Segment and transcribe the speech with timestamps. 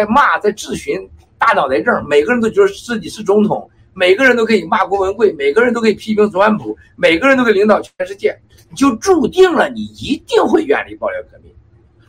[0.00, 0.98] 在骂，在质询
[1.36, 8.34] 大脑袋症，每个人都觉得自己是总统，每个人都可以骂郭文贵，每个人都可以批评中安普，每个人都可以领导全世界，
[8.74, 11.52] 就注定了你一定会远离爆料革命。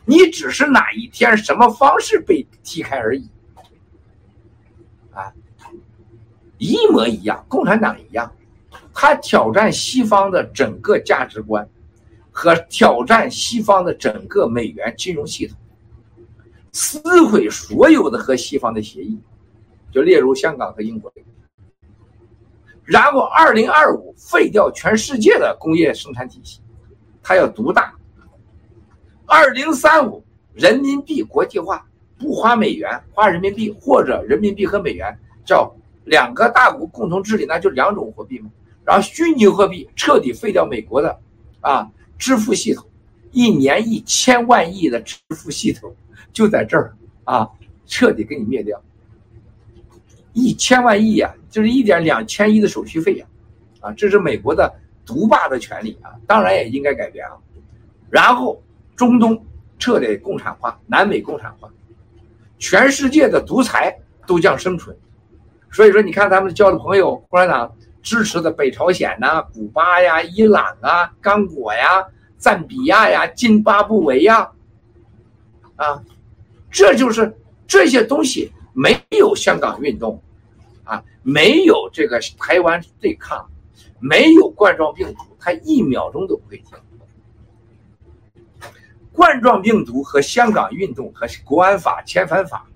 [0.06, 3.28] 你只是哪一天什么方式被踢开而已，
[5.12, 5.30] 啊，
[6.56, 8.32] 一模一样，共产党一样，
[8.94, 11.68] 他挑战西方的整个价值观，
[12.30, 15.58] 和挑战西方的整个美元金融系统，
[16.72, 19.18] 撕毁所有的和西方的协议，
[19.90, 21.12] 就例如香港和英国，
[22.84, 26.60] 然后二零二五废掉全世界的工业生产体系，
[27.22, 27.94] 它要独大。
[29.26, 31.86] 二零三五人民币国际化，
[32.18, 38.50] 不花美元，花人民币或者人民币和美元，叫两个大国共同治理，那就两种货币嘛。
[38.84, 41.20] 然后虚拟货币彻底废掉美国的
[41.60, 41.86] 啊
[42.18, 42.86] 支付系统，
[43.30, 45.94] 一年一千万亿的支付系统
[46.32, 46.94] 就在这儿
[47.24, 47.48] 啊，
[47.86, 48.80] 彻底给你灭掉。
[50.32, 53.26] 一千万亿呀，就是一点两千亿的手续费呀，
[53.80, 54.72] 啊，这是美国的
[55.06, 57.32] 独霸的权利啊，当然也应该改变啊，
[58.10, 58.62] 然后。
[58.94, 59.42] 中东
[59.78, 61.68] 彻底共产化，南美共产化，
[62.58, 64.94] 全世界的独裁都将生存。
[65.72, 74.48] 所以说，你看他们交的朋友，共产党支持的北朝鲜呐、古巴呀、伊朗啊、刚果呀、赞比亚呀、津巴布韦呀，
[75.74, 76.00] 啊，
[76.72, 77.32] 这就是
[77.66, 80.20] 这些东西没有香港运动，
[80.84, 83.46] 啊，没有这个台湾对抗，
[84.00, 86.70] 没有冠状病毒，它一秒钟都不会停。
[89.12, 92.66] 冠状病毒和香港运动和国安法、遣返法，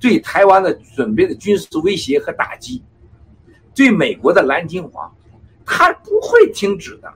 [0.00, 2.82] 对台湾的准备的军事威胁和打击，
[3.72, 5.14] 对美国的蓝金黄，
[5.64, 7.14] 它不会停止的。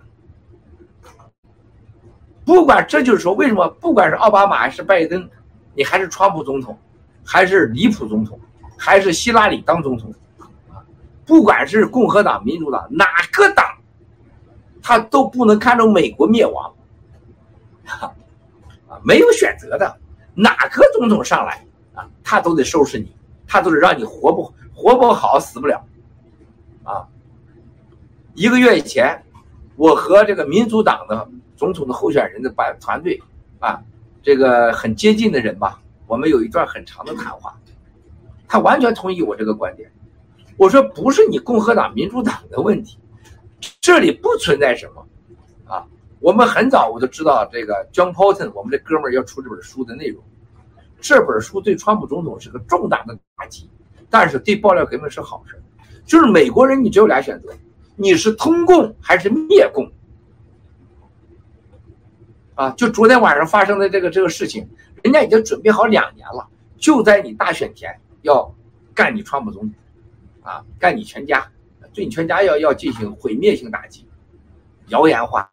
[2.45, 5.29] 不管这就是说，为什么不管是奥巴马还是拜登，
[5.75, 6.79] 你还是川普总统，
[7.25, 8.39] 还是离谱总统，
[8.77, 10.13] 还是希拉里当总统，
[11.25, 13.65] 不管是共和党、民主党哪个党，
[14.83, 16.73] 他都不能看着美国灭亡。
[19.03, 19.99] 没有选择的，
[20.35, 23.11] 哪个总统上来啊，他都得收拾你，
[23.49, 25.85] 他都得让你活不活不好，死不了，
[26.85, 27.09] 啊！
[28.35, 29.21] 一个月以前，
[29.77, 33.21] 我和这个民主党的总统的候选人的班团队
[33.59, 33.83] 啊，
[34.23, 37.59] 这个很接近的人吧，我们有一段很长的谈话，
[38.47, 39.91] 他完全同意我这个观点。
[40.57, 42.99] 我说不是你共和党、民主党的问题，
[43.81, 45.07] 这里不存在什么。
[45.65, 45.85] 啊
[46.21, 50.23] 我们很早我就知道这个 John Bolton，我们这哥们儿要出这本书的内容。
[51.01, 53.69] 这本书对川普总统是个重大的打击，
[54.09, 55.61] 但是对爆料革命是好事。
[56.07, 57.49] 就是美国人，你只有俩选择：
[57.97, 59.91] 你是通共还是灭共。
[62.55, 64.69] 啊，就昨天晚上发生的这个这个事情，
[65.03, 66.47] 人家已经准备好两年了，
[66.77, 68.53] 就在你大选前要
[68.95, 69.73] 干你川普总统，
[70.43, 71.47] 啊，干你全家，
[71.95, 74.07] 对你全家要要进行毁灭性打击，
[74.89, 75.49] 谣言化。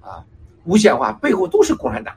[0.00, 0.22] 啊，
[0.64, 2.14] 无限化背后都是共产党。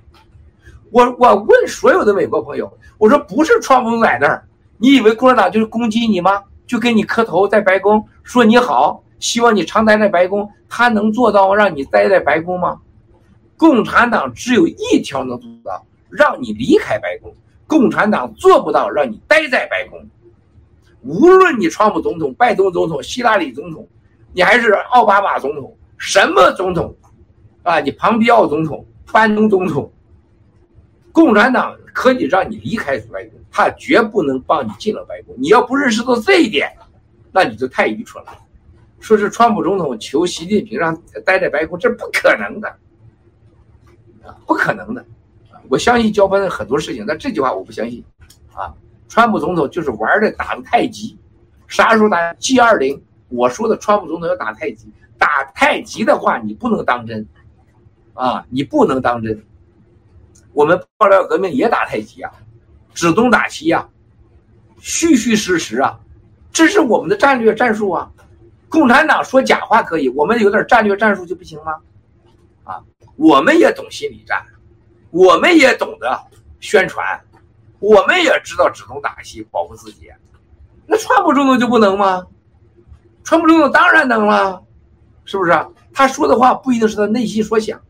[0.92, 4.46] 我我问所有的美国朋友，我说不是川普在那儿，
[4.78, 6.44] 你以为共产党就是攻击你吗？
[6.66, 12.82] 就给你磕头在白宫说你好，希望你常待在白宫，他能做到让你待在白宫吗？
[13.58, 17.34] 共产党只有一条能做到，让你离开白宫。
[17.66, 20.08] 共产党做不到让你待在白宫。
[21.02, 23.88] 无论你川普总统、拜登总统、希拉里总统，
[24.34, 26.96] 你还是奥巴马总统，什么总统？
[27.64, 29.92] 啊，你庞皮奥总统、班农总统，
[31.12, 35.36] 共产党可以让你离开白宫，他绝不能帮你进了白宫。
[35.38, 36.72] 你要不认识到这一点，
[37.32, 38.32] 那你就太愚蠢了。
[39.00, 42.74] 说是川普总统求习近平让待在白宫，这不可能的，
[44.46, 45.06] 不可能的。
[45.70, 48.04] 我相信交班的很多事情，但这句话我不相信。
[48.54, 48.74] 啊，
[49.08, 51.18] 川普总统就是玩的打的太极，
[51.68, 53.02] 啥时候打 G 二零？
[53.30, 57.28] 我说的川普总统要打太极，打太极的话，你不能当真。
[58.14, 59.44] 啊，你不能当真。
[60.54, 62.32] 我们爆料革命也打太极啊，
[62.94, 63.88] 指东打西啊，
[64.80, 66.00] 虚虚实实啊，
[66.52, 68.10] 这是我们的战略战术啊。
[68.70, 71.76] 共产党说假话可以，我们有点战略战术就不行吗？
[72.68, 72.84] 啊，
[73.16, 74.46] 我们也懂心理战，
[75.10, 76.22] 我们也懂得
[76.60, 77.18] 宣传，
[77.80, 80.12] 我们也知道指东打西保护自己。
[80.86, 82.28] 那川普总统就不能吗？
[83.24, 84.62] 川普总统当然能了，
[85.24, 85.52] 是不是？
[85.94, 87.82] 他说的话不一定是他内心所想。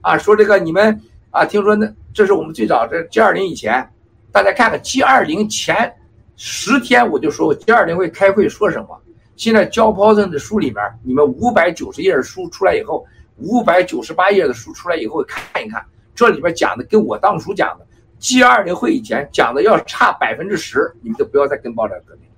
[0.00, 0.98] 啊，说这个你们
[1.30, 3.86] 啊，听说那这是我们最早这 G 二零以前，
[4.32, 5.94] 大家看看 G 二零前
[6.36, 8.98] 十天我就说过 G 二零会开会说什么。
[9.36, 13.04] 现在焦抛森的书里面，你们五百九十页书出来以后，
[13.38, 15.84] 五百九十八页的书出来以后看一看，
[16.14, 17.86] 这里边讲的跟我当初讲的
[18.18, 22.28] G 二零会以前讲的要差百分之十，你们就不要再跟爆料革命。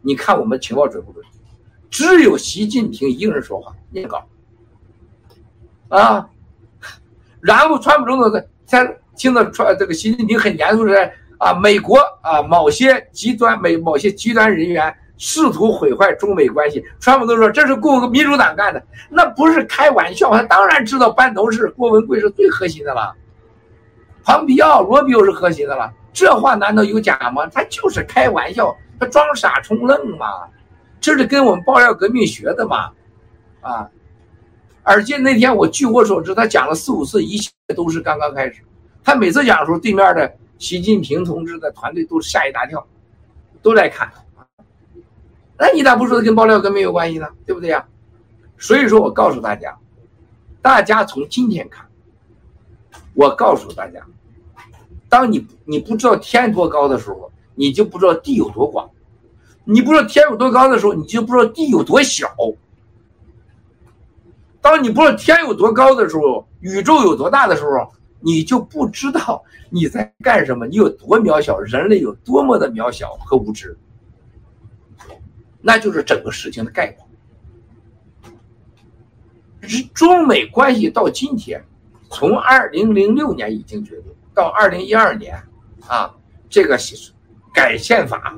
[0.00, 1.24] 你看我们情报准不准？
[1.90, 4.26] 只有习近平一个人说话，念稿
[5.88, 6.30] 啊，
[7.40, 23.14] 然后川普总统才听到川这个习近平很严肃的啊，美国啊某些极端美某些极端人员试图毁坏中美关系，川普都说这是共民主党干的，那不是开玩笑，他当然知道班头是郭文贵是最核心的了，
[24.24, 27.46] 庞皮奥、罗比欧是核心的了，这话难道有假吗？
[27.46, 30.26] 他就是开玩笑，他装傻充愣嘛。
[31.00, 32.90] 这是跟我们爆料革命学的嘛，
[33.60, 33.88] 啊！
[34.82, 38.56] 而且那天我据我所知，他讲了四五次，一切都是刚刚开始。
[39.04, 42.84] 他每次讲的时候，对面的习近平同志的团队都吓一大跳，
[43.62, 44.10] 都在看。
[45.62, 47.28] 那你咋不说跟爆料革命有关系呢？
[47.46, 47.86] 对不对呀？
[48.58, 49.78] 所以说我告诉大家，
[50.60, 51.86] 大家从今天看，
[53.14, 54.04] 我告诉大家，
[55.08, 58.90] 当你你不知道天多高的时候，你就不知道地有多广。
[59.62, 62.26] 你不知道天有多高的时候，你就不知道地有多小。
[64.60, 67.88] 当你不知道天有多高的时候，宇宙有多大的时候，
[68.18, 73.78] 你就不知道你在干什么，你有多渺小，人类有多么的渺小和无知。
[75.62, 77.08] 那就是整个事情的概况。
[79.94, 81.64] 中美关系到今天，
[82.10, 85.40] 从二零零六年已经决定，到二零一二年，
[85.86, 86.14] 啊，
[86.50, 86.76] 这个
[87.54, 88.36] 改宪法。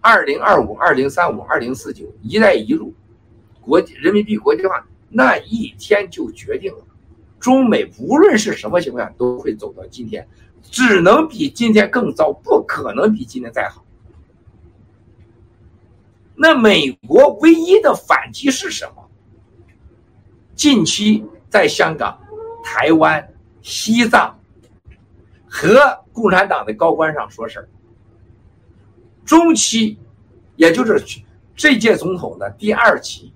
[0.00, 2.94] 二零二五、二零三五、二零四九，一带一路，
[3.60, 6.84] 国际人民币国际化那一天就决定了，
[7.40, 10.26] 中美无论是什么情况下都会走到今天，
[10.62, 13.84] 只能比今天更糟，不可能比今天再好。
[16.36, 19.02] 那美国唯一的反击是什么？
[20.54, 22.18] 近期在香港、
[22.62, 23.26] 台湾、
[23.62, 24.38] 西藏
[25.48, 27.68] 和共产党的高官上说事儿。
[29.24, 29.98] 中期，
[30.54, 31.02] 也就是
[31.56, 33.32] 这届总统的第二期，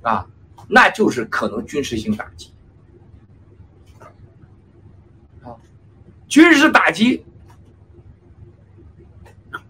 [0.00, 0.26] 啊，
[0.68, 2.50] 那就是可能军事性打击，
[5.44, 5.54] 啊，
[6.26, 7.24] 军事打击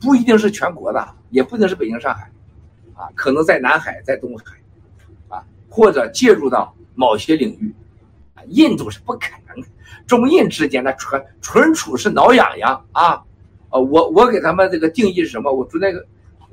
[0.01, 2.32] 不一定是全国的，也不一定是北京、上海，
[3.03, 4.57] 啊，可能在南海、在东海，
[5.29, 7.75] 啊，或者介入到某些领域，
[8.35, 9.67] 啊，印度是不可能的，
[10.07, 13.25] 中印之间的纯纯属是挠痒痒啊。
[13.71, 15.51] 啊，我我给他们这个定义是什么？
[15.51, 15.93] 我昨天，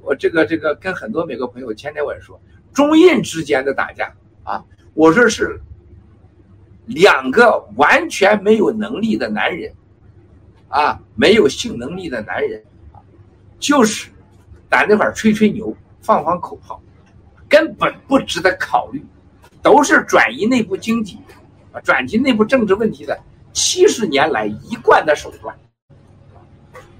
[0.02, 2.42] 我这个这个跟很多美国朋友前天我也说，
[2.74, 4.12] 中印之间的打架
[4.44, 4.64] 啊，
[4.96, 5.62] 我说是
[6.86, 9.72] 两个完全没有能力的男人，
[10.70, 12.64] 啊，没有性能力的男人，
[13.60, 14.10] 就是
[14.72, 15.76] 在那块吹吹牛，
[16.10, 16.82] 放放口号，
[17.48, 19.06] 根本不值得考虑，
[19.62, 21.20] 都是转移内部经济，
[21.72, 23.16] 啊，转移内部政治问题的
[23.54, 25.56] 七十年来一贯的手段。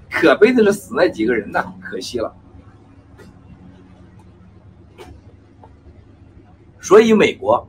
[0.08, 2.32] 可悲的是死那几个人呢，可惜了。
[6.80, 7.66] 所以美国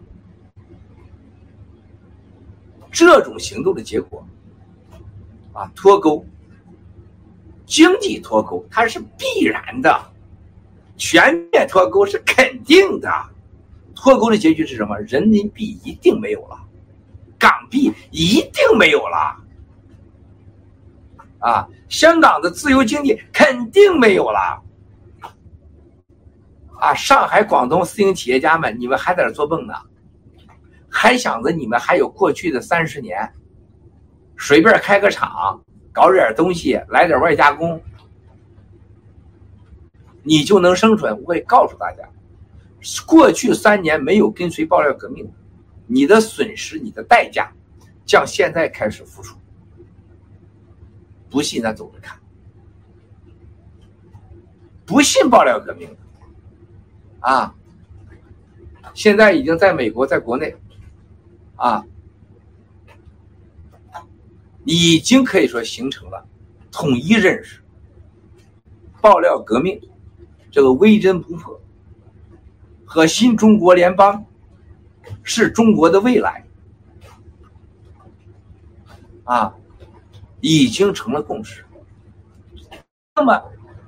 [2.92, 4.24] 这种行动的结果，
[5.54, 6.24] 啊，脱钩，
[7.66, 10.11] 经济脱钩，它是必然的，
[11.02, 13.12] 全面脱钩是肯定的。
[13.96, 14.96] 脱钩的结局是什么？
[15.00, 16.56] 人民币一定没有了，
[17.40, 19.36] 港币一定没有了。
[21.40, 24.62] 啊，香港的自由经济肯定没有了。
[26.80, 29.74] 啊，上海、广东私营企业家们，你们还在这做梦呢？
[30.88, 33.28] 还想着你们还有过去的三十年，
[34.38, 35.60] 随便开个厂，
[35.92, 37.82] 搞点东西，来点外加工，
[40.24, 41.20] 你就能生存？
[41.22, 42.08] 我会告诉大家，
[43.06, 45.32] 过去三年没有跟随爆料革命，
[45.88, 47.52] 你的损失、你的代价，
[48.06, 49.38] 将现在开始付出。
[51.30, 52.20] 不信，咱走着看。
[54.86, 55.90] 不信爆料革命
[57.22, 57.56] 啊，
[58.94, 60.54] 现在已经在美国，在国内
[61.56, 61.82] 啊，
[64.66, 66.28] 已经可以说形成了
[66.70, 67.62] 统一认识。
[69.00, 69.82] 爆料革命
[70.52, 71.60] 这个威震不破
[72.86, 74.24] 和新中国联邦
[75.24, 76.46] 是中国的未来
[79.24, 79.56] 啊。
[80.44, 81.64] 已经成了共识。
[83.16, 83.40] 那么，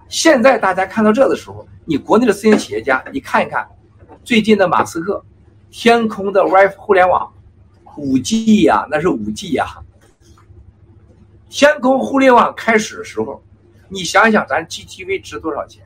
[0.08, 3.68] 现在大家看到这的时候，你国内的私营企业家，你看一看，
[4.24, 5.26] 最近的马斯克，
[5.72, 7.34] 天空的 WiFi 互联网，
[7.98, 9.66] 五 G 呀，那是五 G 呀。
[11.50, 13.42] 天空互联网开始的时候，
[13.90, 15.84] 你想想咱 GTV 值多少钱？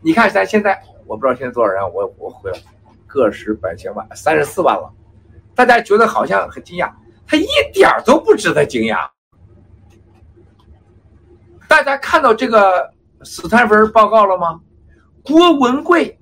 [0.00, 2.58] 你看咱现在，我不知道现在多少人，我我回了，
[3.06, 4.92] 个十百千万，三十四万了。
[5.54, 6.90] 大家觉得好像很惊讶，
[7.26, 9.08] 他一点都不值得惊讶。
[11.66, 12.92] 大家看到这个
[13.24, 14.60] 斯坦福报告了吗？
[15.24, 16.16] 郭文贵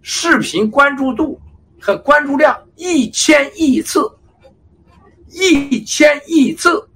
[0.00, 1.40] 视频关注度
[1.80, 4.08] 和关注量一千亿次，
[5.28, 6.88] 一千亿次，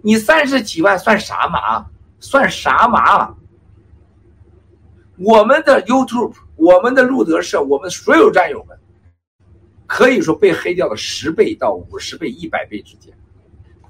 [0.00, 1.84] 你三十几万算啥嘛？
[2.20, 3.34] 算啥嘛？
[5.18, 8.78] 我们的 YouTube，我们的路德社，我们所有战友们，
[9.86, 13.14] 可以说被黑掉了十倍到五十倍、一百倍之间。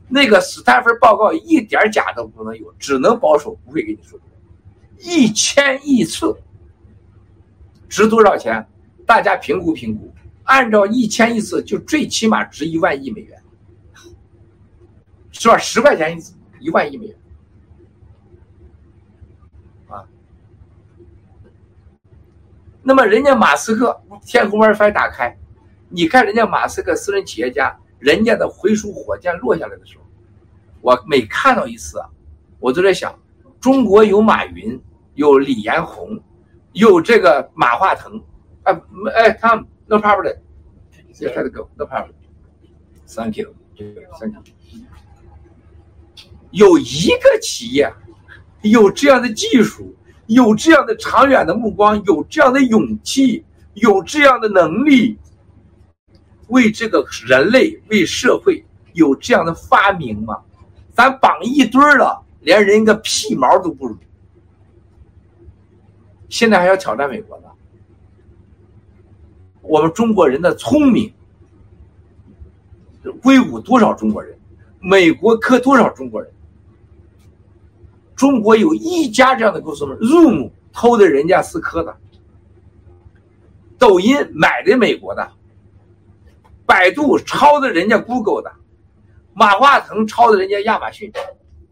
[0.08, 4.18] 那个斯坦福报告一点假都不能有，只能保守，不会给你说。
[4.98, 6.36] 一千亿次
[7.88, 8.66] 值多少钱？
[9.06, 10.12] 大家评估评估。
[10.44, 13.42] 按照一千亿次，就最起码值一万亿美元，
[15.30, 15.56] 是吧？
[15.56, 17.16] 十块钱一次，一万亿美元。
[22.82, 25.36] 那么人家马斯克天空 WiFi 打开，
[25.88, 30.04] 你看人家马斯克私人企业家，人家的回收火箭落下来的时候，
[30.80, 32.08] 我每看到一次啊，
[32.58, 33.18] 我都在想，
[33.60, 34.80] 中国有马云。
[35.14, 36.18] 有李彦宏，
[36.72, 38.18] 有这个马化腾，
[38.62, 38.72] 啊，
[39.14, 40.38] 哎，他 no problem，let
[41.20, 44.42] it go，no problem，thank you，thank you。
[46.50, 47.92] 有一个企业
[48.62, 49.94] 有这样的技术，
[50.32, 55.18] 有这样的长远的目光，有这样的勇气，有这样的能力，
[56.48, 60.38] 为这个人类、为社会有这样的发明吗？
[60.94, 63.96] 咱绑一堆了，连人个屁毛都不如。
[66.28, 67.44] 现在还要挑战美国呢？
[69.60, 71.12] 我们中国人的聪明，
[73.22, 74.36] 硅谷多少中国人？
[74.80, 76.30] 美国克多少中国人？
[78.22, 81.92] 中国有一家这样的公司吗？Zoom 偷的人家思科的，
[83.76, 85.28] 抖音买的美国的，
[86.64, 88.52] 百度抄的人家 Google 的，
[89.34, 91.12] 马化腾抄的人家亚马逊，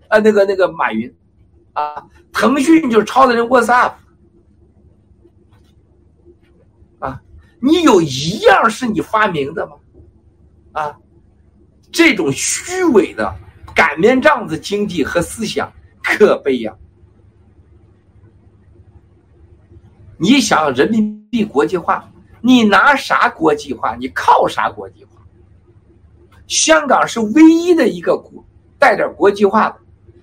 [0.09, 1.15] 啊，那个那个马云，
[1.73, 3.93] 啊，腾讯就抄的人 WhatsApp。
[7.61, 9.77] 你有一样是你发明的吗？
[10.73, 10.99] 啊，
[11.93, 13.33] 这种虚伪的
[13.73, 16.75] 擀面杖子经济和思想可悲呀！
[20.19, 22.09] 你想人民币国际化，
[22.41, 23.97] 你拿啥国际化？
[23.97, 25.11] 你靠啥国际化？
[26.47, 28.45] 香港是唯一的一个国
[28.79, 29.77] 带点国际化的，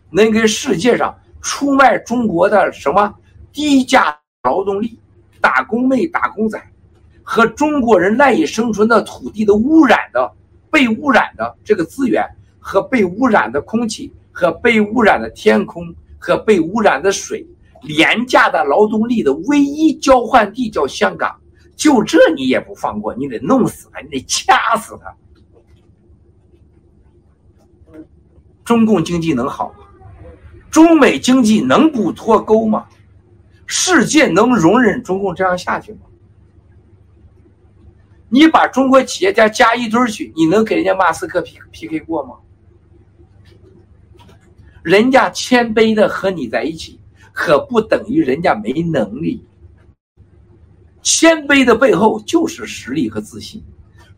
[0.09, 3.13] 能给世界上出卖中国的什么
[3.51, 4.99] 低价劳动力、
[5.39, 6.61] 打工妹、打工仔。
[7.29, 10.31] 和中国人赖以生存的土地的污染的、
[10.71, 12.25] 被污染的这个资源，
[12.57, 15.83] 和被污染的空气，和被污染的天空，
[16.19, 17.43] 和被污染的水，
[17.81, 21.35] 廉价的劳动力的唯一交换地叫香港，
[21.75, 25.11] 就这你也不放过，你得弄死他，你得掐死他。
[28.63, 29.79] 中共经济能好吗？
[30.69, 32.85] 中美经济能不脱钩吗？
[33.65, 36.01] 世界能容忍中共这样下去吗？
[38.29, 42.35] 你把中国企业家加一堆去，你能给人家马斯克 P P K 过吗？
[44.87, 46.97] 人家谦卑的和你在一起，
[47.33, 49.45] 可不等于人家没能力。
[51.01, 53.61] 谦卑的背后就是实力和自信。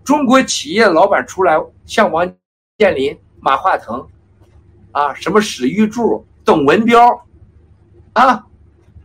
[0.03, 2.31] 中国企业老板出来，像王
[2.77, 4.07] 健林、马化腾，
[4.91, 7.19] 啊，什么史玉柱、董文彪，
[8.13, 8.45] 啊，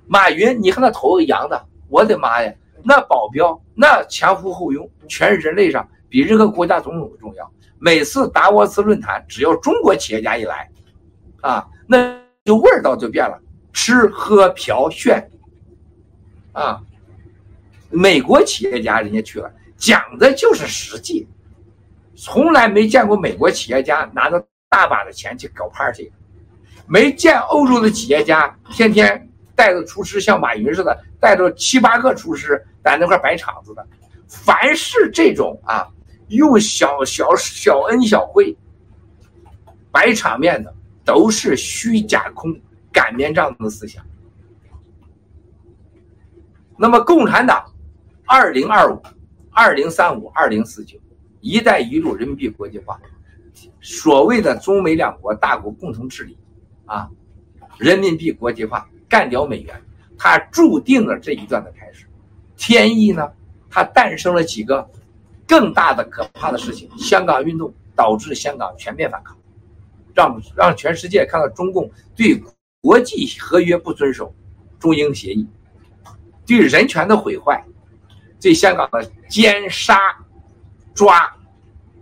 [0.06, 2.52] 马云，你看那头扬的，我的妈呀！
[2.83, 7.50] 那保镖，那前呼后拥，全人类上比任何国家总统都重要。
[7.78, 10.71] 每次达沃斯论坛，只要中国企业家一来，
[11.44, 13.38] 啊，那就味道就变了，
[13.72, 15.28] 吃喝嫖炫，
[16.52, 16.80] 啊，
[17.90, 21.28] 美国企业家人家去了，讲的就是实际，
[22.16, 26.10] 从来没见过美国企业家拿着大把的钱去搞 party，
[26.86, 32.64] 没见欧洲的企业家天天带着厨师像马云似的，带着七八个厨师。
[32.84, 33.86] 在那块摆场子的，
[34.28, 35.88] 凡是这种啊，
[36.28, 38.54] 用小小小恩小惠
[39.90, 40.74] 摆场面的，
[41.04, 42.58] 都是虚假空、
[42.92, 44.04] 擀面杖的思想。
[46.76, 47.64] 那么，共产党
[48.26, 49.00] 二零二五、
[49.52, 50.99] 二零三五、二零四九，
[51.40, 52.99] 一带一路人民币国际化，
[53.80, 56.37] 所谓的中美两国大国共同治理，
[56.87, 57.08] 啊，
[57.78, 59.80] 人民币国际化，干掉美元，
[60.18, 62.06] 它注定了这一段的开始。
[62.56, 63.30] 天意呢？
[63.70, 64.88] 它诞生了几个
[65.49, 66.88] 更大的可怕的事情。
[66.96, 69.37] 香港运动导致香港全面反抗，
[70.14, 72.40] 让让全世界看到中共对
[72.80, 74.35] 国际合约不遵守，
[74.78, 75.49] 中英协议，
[76.47, 77.64] 对人权的毁坏，
[78.40, 79.99] 对香港的奸杀、
[80.94, 81.35] 抓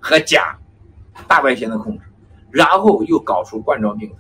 [0.00, 0.59] 和假
[1.26, 2.04] 大白天的控制，
[2.50, 4.16] 然后又搞出冠状病毒。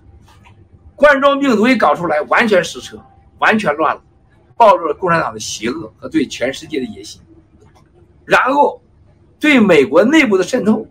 [0.94, 2.96] 冠状病毒一搞出来，完全失策，
[3.38, 4.02] 完全乱了，
[4.56, 7.20] 暴露了共产党的邪恶和对全世界的野心。
[8.24, 8.80] 然后，
[9.40, 10.86] 对美国内部的渗透，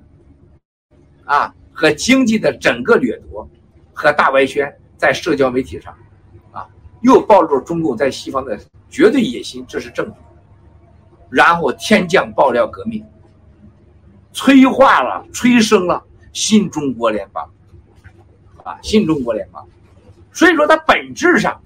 [1.23, 3.49] 啊，和经济的整个掠夺，
[3.91, 5.91] 和大外宣在社交媒体上，
[6.51, 6.67] 啊，
[7.01, 8.55] 又暴露了中共在西方的
[8.87, 10.13] 绝对野心，这是证据。
[11.27, 13.03] 然后天降爆料革命，
[14.31, 17.49] 催化了、催生了新中国联邦，
[18.63, 19.67] 啊，新中国联邦。
[20.31, 21.59] 所以说，它本质上，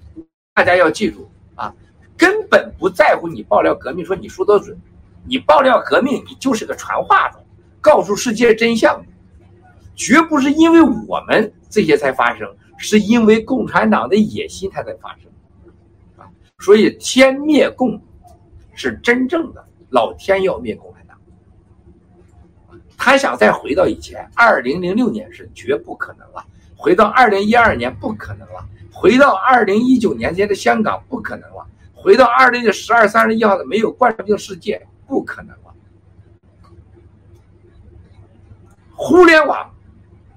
[0.54, 1.70] 大家要记住啊，
[2.16, 4.74] 根本不在乎你爆料革命，说你说的准。
[5.26, 7.44] 你爆料革命，你就是个传话的，
[7.82, 9.04] 告诉世界真相，
[9.96, 15.22] 绝不是因为我们这些才发生，是因为共产党的野心才发生，
[16.16, 18.00] 啊，所以天灭共
[18.74, 21.18] 是真正的老天要灭共产党，
[22.96, 26.44] 他想再回到以前，二零零六年是绝不可能了，
[26.76, 34.86] 回到二零一二年不可能了，回到二零一九年间的香港不可能了，回到二零的十二三十一号的没有冠状病世界。
[35.08, 35.72] 不可能了！
[38.96, 39.72] 互联网、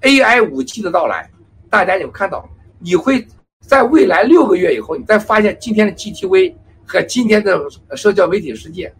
[0.02, 1.30] AI、五 G 的到来，
[1.68, 2.48] 大家有看到？
[2.78, 3.26] 你会
[3.60, 6.54] 在未来六个月以后，你再发现今天的 GTV
[6.86, 7.60] 和今天的
[7.94, 8.92] 社交媒体世界，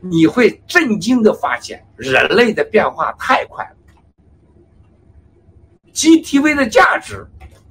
[0.00, 3.70] 你会震惊的发现，人类的变化太快了。
[5.92, 7.26] GTV 的价值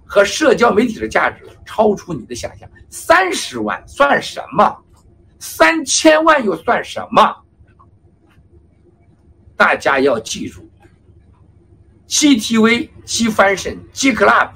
[0.06, 2.70] 和社交媒体的价值超出你的想象。
[2.90, 4.78] 三十万算什么？
[5.40, 7.36] 三千万又算什么？
[9.56, 10.67] 大家要记住
[12.08, 14.52] ，GTV、G Fashion、G Club，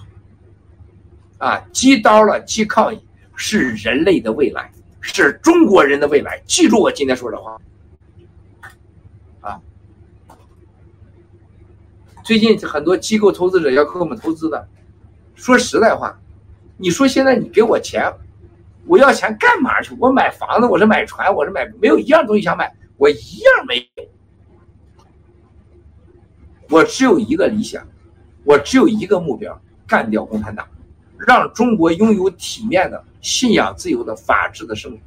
[1.37, 3.03] 啊，G 刀了，G 靠你，
[3.35, 6.41] 是人类的未来，是中国人的未来。
[6.45, 7.57] 记住我今天说的话，
[9.41, 9.59] 啊，
[12.23, 14.67] 最近很多机构投资者要跟我们投资的，
[15.35, 16.19] 说实在话，
[16.77, 18.11] 你说现在你给我钱，
[18.85, 19.95] 我要钱干嘛去？
[19.99, 24.10] 我买房子，我是买船，我是买，没有一样东西想买，我一样没有。
[26.71, 27.85] 我只有一个理想，
[28.45, 30.65] 我只有一个目标：干掉共产党，
[31.27, 34.97] 让中国拥有体面的信仰自由的法治的生活。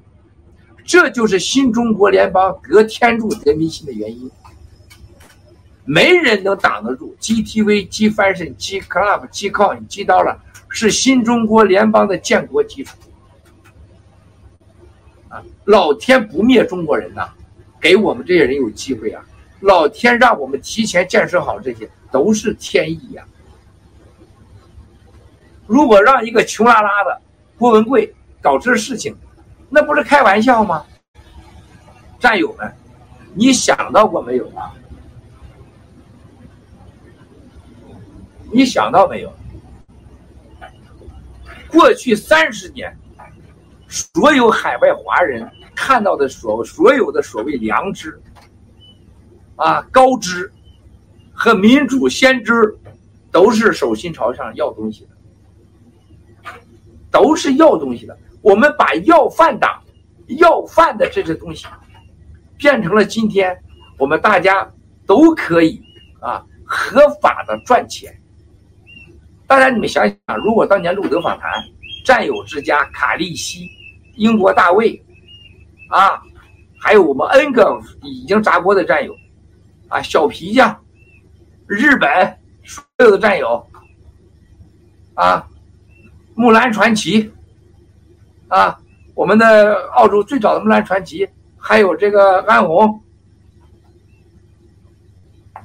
[0.84, 4.30] 这就是新中国联邦得天助人民心的原因。
[5.86, 10.36] 没人能挡得住 GTV、G Fashion、G Club、G Con、G Dollar，
[10.68, 12.96] 是新中国联邦的建国基础。
[15.30, 17.28] 啊，老天不灭中国人呐，
[17.80, 19.24] 给我们这些人有机会啊。
[19.64, 23.24] 老天让我们提前建设好，这些都是天意呀。
[25.66, 27.20] 如果让一个穷拉拉的
[27.56, 29.16] 郭文贵搞这事情，
[29.70, 30.84] 那不是开玩笑吗？
[32.18, 32.70] 战友们，
[33.32, 34.70] 你想到过没有啊？
[38.52, 39.32] 你想到没有？
[41.68, 42.94] 过去三十年，
[43.88, 48.20] 所有海外华人看到的所所有的所谓良知。
[49.56, 50.50] 啊，高知
[51.32, 52.52] 和民主先知
[53.30, 56.50] 都是手心朝上要东西的，
[57.10, 58.16] 都是要东西的。
[58.42, 59.82] 我们把要饭党、
[60.38, 61.66] 要饭的这些东西，
[62.56, 63.56] 变成了今天
[63.98, 64.70] 我们大家
[65.06, 65.82] 都可以
[66.20, 68.14] 啊合法的赚钱。
[69.46, 71.50] 大家你们想想，如果当年路德访谈、
[72.04, 73.68] 战友之家、卡利西、
[74.16, 75.00] 英国大卫
[75.88, 76.22] 啊，
[76.78, 79.14] 还有我们 N 个已经砸锅的战友。
[79.94, 80.76] 啊，小皮匠，
[81.68, 83.64] 日本所有的战友，
[85.14, 85.46] 啊，
[86.34, 87.32] 木兰传奇，
[88.48, 88.76] 啊，
[89.14, 93.00] 我们的澳洲最早的木兰传奇，还有这个安红，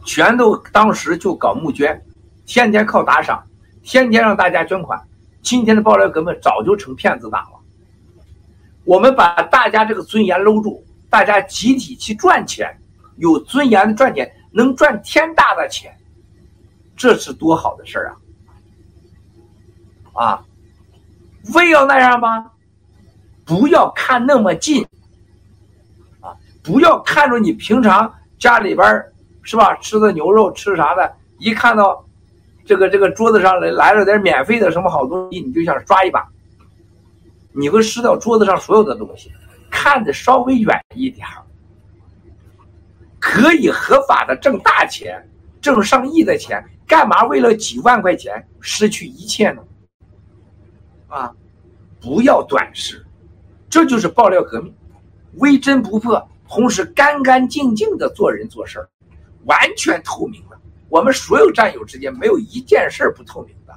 [0.06, 2.00] 全都当时就搞募捐，
[2.46, 3.44] 天天靠打赏，
[3.82, 5.02] 天天让大家捐款。
[5.42, 7.60] 今天的爆料革命早就成骗子党了。
[8.84, 12.80] 我们把大家这个尊严搂住，大家集体去赚钱。
[13.20, 15.96] 有尊严的赚钱，能赚天大的钱，
[16.98, 18.16] 这是多好的事儿
[20.14, 20.26] 啊！
[20.26, 20.46] 啊，
[21.54, 22.52] 非要那样吗？
[23.46, 24.84] 不要看那么近，
[26.22, 29.04] 啊，不要看着你平常家里边
[29.44, 32.06] 是吧，吃的牛肉吃啥的，一看到
[32.66, 36.26] 这个这个桌子上来来了点免费的什么好东西，你就想抓一把，
[37.52, 39.32] 你会失掉桌子上所有的东西，
[39.70, 41.28] 看的稍微远一点。
[43.20, 45.30] 可以合法的挣大钱，
[45.62, 49.62] 挣上亿的钱，干嘛为了几万块钱失去一切呢？
[51.08, 51.36] 啊，
[52.00, 53.06] 不要短视，
[53.70, 54.74] 这就是爆料革命，
[55.36, 58.90] 微针不破，同时干干净净的做人做事儿，
[59.46, 60.58] 完全透明的。
[60.88, 63.76] 我们所有战友之间没有一件事儿不透明的，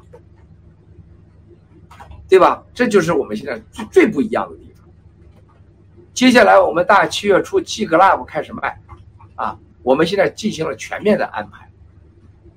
[2.29, 2.65] 对吧？
[2.73, 4.89] 这就是我们现在最最不一样的地方。
[6.15, 8.79] 接下来我们大七月初 G Club 开始卖，
[9.43, 11.69] 啊，我们现在进行了全面的安排。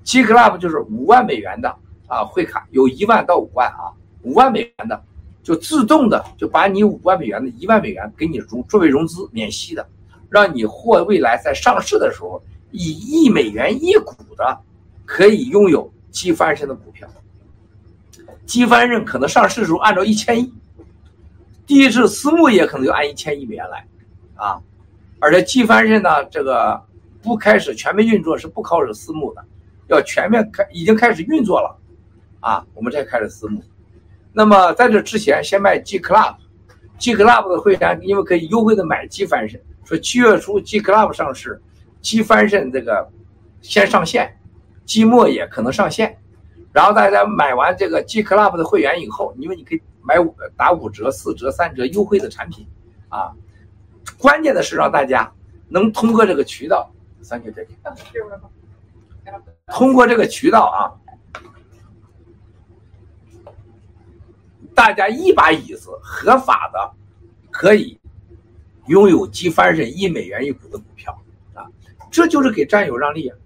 [0.04, 1.68] G Club 就是五万美元的
[2.06, 3.90] 啊会卡，有一万到五万啊，
[4.22, 5.02] 五万美元的
[5.42, 9.84] 就自动的就把你五万美元的一万美元给你融作为融资免息的，
[10.30, 14.60] 让你或未来在上市的时候以一美元一股的
[15.04, 17.08] 可以拥有基翻身的股票。
[18.44, 20.54] 基翻身可能上市的时候按照一千亿。
[21.66, 23.88] 第一次私募也可能就按一千亿美元来，
[24.36, 24.62] 啊，
[25.18, 26.80] 而且季翻身呢，这个
[27.22, 29.44] 不开始全面运作是不考虑私募的，
[29.88, 31.76] 要全面开已经开始运作了，
[32.40, 33.62] 啊，我们才开始私募。
[34.32, 41.60] 那么在这之前，先卖 G Club，G Club 的会员因为可以优惠的买季翻身，说七月初 G Club 上市，
[42.00, 43.08] 季翻身这个
[43.62, 44.38] 先上线，
[44.84, 46.16] 季末也可能上线，
[46.72, 49.82] 然后大家买完这个 G Club 的会员以后，因为你可以。
[50.08, 52.64] 买五打五折、四折、三折优惠的产品，
[53.08, 53.32] 啊，
[54.18, 55.30] 关键的是让大家
[55.68, 56.90] 能通过这个渠道，
[57.22, 57.66] 三九这
[59.72, 60.78] 通过这个渠道啊，
[64.74, 66.92] 大家一把椅子合法的
[67.50, 67.98] 可以
[68.86, 71.12] 拥有积翻身一美元一股的股票
[71.54, 71.66] 啊，
[72.10, 73.36] 这就是给战友让利啊。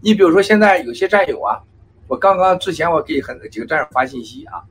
[0.00, 1.60] 你比如说现在有些战友啊，
[2.08, 4.62] 我刚刚之前我给很几个战友发信息啊。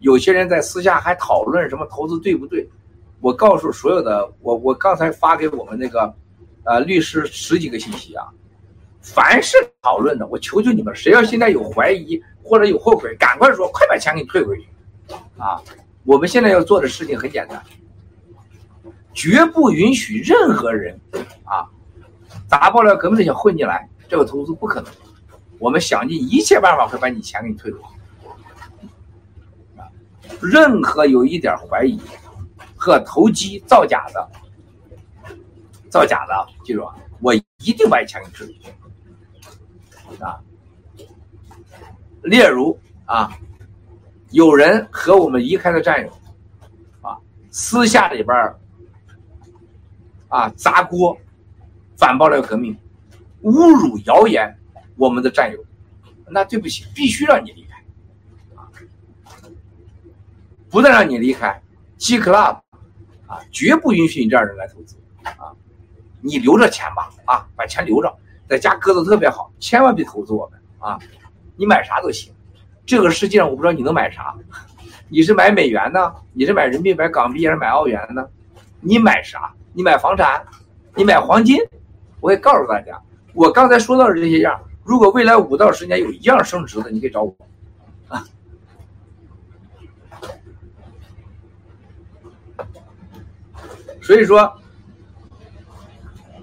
[0.00, 2.68] 有些人在私下还讨论什么投资对不对？
[3.22, 6.12] 我告诉所有的我，我刚才发给我们那个，
[6.64, 8.26] 呃，律师十几个信息啊，
[9.00, 14.66] 凡是讨论的，我求求你们，谁要现在有怀疑或者有后悔，赶快说，快把钱给你退回去，
[15.38, 15.62] 啊！
[16.04, 17.62] 我们现在要做的事情很简单，
[19.14, 20.98] 绝不允许任何人
[21.44, 21.64] 啊，
[22.48, 24.92] 打爆料革命的想混进来，这个投资不可能，
[25.60, 27.84] 我们想尽一切办法会把你钱给你退回去。
[30.40, 32.00] 任何有一点怀疑
[32.82, 34.28] 和投机造假的，
[35.88, 40.42] 造假的，记住啊，我一定把你钱给退回去啊。
[42.24, 43.38] 例如啊，
[44.30, 46.10] 有人和我们离开的战友
[47.02, 47.16] 啊，
[47.52, 48.36] 私下里边
[50.26, 51.16] 啊砸锅，
[51.96, 52.76] 反爆料革命，
[53.44, 54.58] 侮辱谣言
[54.96, 55.64] 我们的战友，
[56.26, 57.76] 那对不起，必须让你离开，
[58.56, 58.66] 啊。
[60.68, 61.62] 不但让你离开
[61.96, 62.61] ，G Club，
[63.50, 65.52] 绝不允许你这样人来投资，啊，
[66.20, 68.12] 你留着钱吧，啊，把钱留着，
[68.48, 70.98] 在家搁的特别好，千万别投资我们，啊，
[71.56, 72.32] 你买啥都行，
[72.84, 74.34] 这个世界上我不知道你能买啥，
[75.08, 78.26] 你是买美元呢，你是买人民币、买港币还是买澳元呢？
[78.80, 79.52] 你买啥？
[79.72, 80.44] 你买房产？
[80.96, 81.58] 你买黄金？
[82.20, 83.00] 我也告诉大家，
[83.34, 87.34] 我刚才说到的这些样，如果未来五到十年有一样升值的，你可以找我。
[94.02, 94.52] 所以说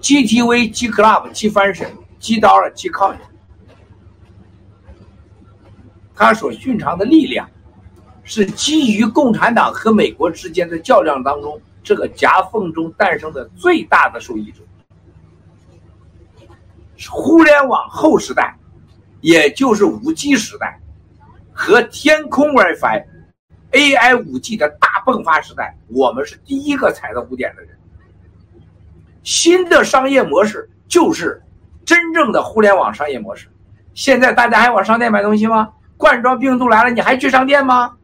[0.00, 1.86] ，GTV、G Club、G 翻身、
[2.18, 3.16] G Dollar、G Coin，
[6.14, 7.48] 它所蕴藏的力量，
[8.24, 14.62] 是基于共产党和美国之间的较量当中这个夹缝中诞生的最大的受益者。
[17.10, 18.56] 互联网后时代，
[19.20, 20.80] 也就是五 G 时代
[21.52, 23.04] 和天空 WiFi。
[23.72, 27.70] AI 五 G 的大迸发时代，我们是第一个踩到五点的人。
[29.22, 31.42] 新的商业模式就是
[31.84, 33.48] 真正的互联网商业模式。
[33.92, 35.70] 现在大家还往商店买东西吗？
[35.96, 37.94] 冠状病毒来了，你还去商店吗？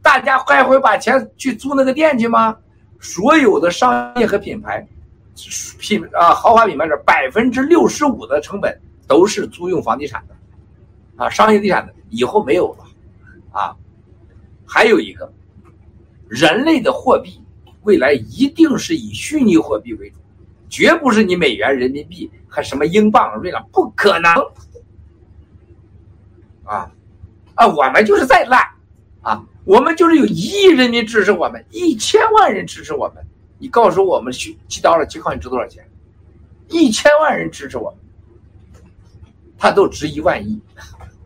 [0.00, 2.56] 大家还会把钱去租那个店去吗？
[2.98, 4.86] 所有的商业和品牌，
[5.78, 10.34] 品啊豪华品牌这百分之六十五的成本都是租用房地产的，
[11.24, 12.84] 啊商业地产的以后没有了，
[13.60, 13.76] 啊。
[14.74, 15.30] 还有一个，
[16.28, 17.38] 人类的货币
[17.82, 20.16] 未来一定是以虚拟货币为主，
[20.70, 24.32] 绝不是你美元、人民币和什么英镑、瑞郎，不可能。
[26.64, 26.90] 啊
[27.54, 28.66] 啊，我们就是再烂
[29.20, 33.22] 啊，我们就是有一亿人民支持我们，一千万人支持我们。
[33.58, 35.86] 你告诉我们去去到了几块，你值多少钱？
[36.70, 38.82] 一千万人支持我们，
[39.58, 40.58] 他都值一万亿。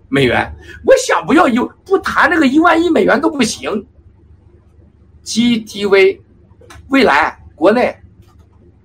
[0.09, 3.87] 美元，我想不要有不谈这个一万亿美元都不行。
[5.25, 6.21] GTV，
[6.88, 7.97] 未来国内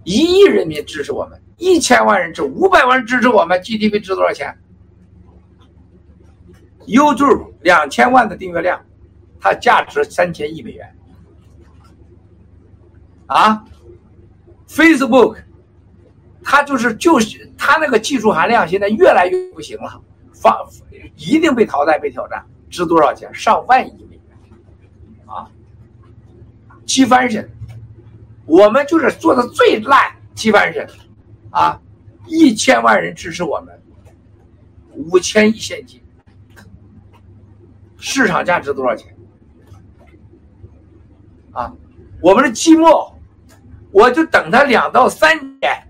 [0.04, 4.58] 一亿人民支持我们，一千万人支五百万人支持我们，GTV 值多少钱
[6.88, 8.84] ？YouTube 两千万的订阅量，
[9.40, 10.96] 它价值三千亿美元。
[13.28, 13.64] 啊
[14.68, 15.38] ，Facebook，
[16.44, 20.02] 它就是就是它那个技术含量现在越来越不行了，
[20.42, 20.68] 放。
[21.18, 23.32] 一定被淘汰、被挑战，值多少钱？
[23.34, 24.36] 上万亿美元，
[25.28, 25.48] 啊，
[26.86, 27.48] 七翻身，
[28.46, 30.88] 我们就是做的最烂，七翻身，
[31.52, 31.80] 啊，
[32.26, 33.80] 一千万人支持我们，
[34.94, 36.02] 五千亿现金，
[37.98, 39.16] 市场价值多少钱？
[41.52, 41.72] 啊，
[42.20, 43.14] 我们的积木，
[43.92, 45.88] 我就等他两到三年，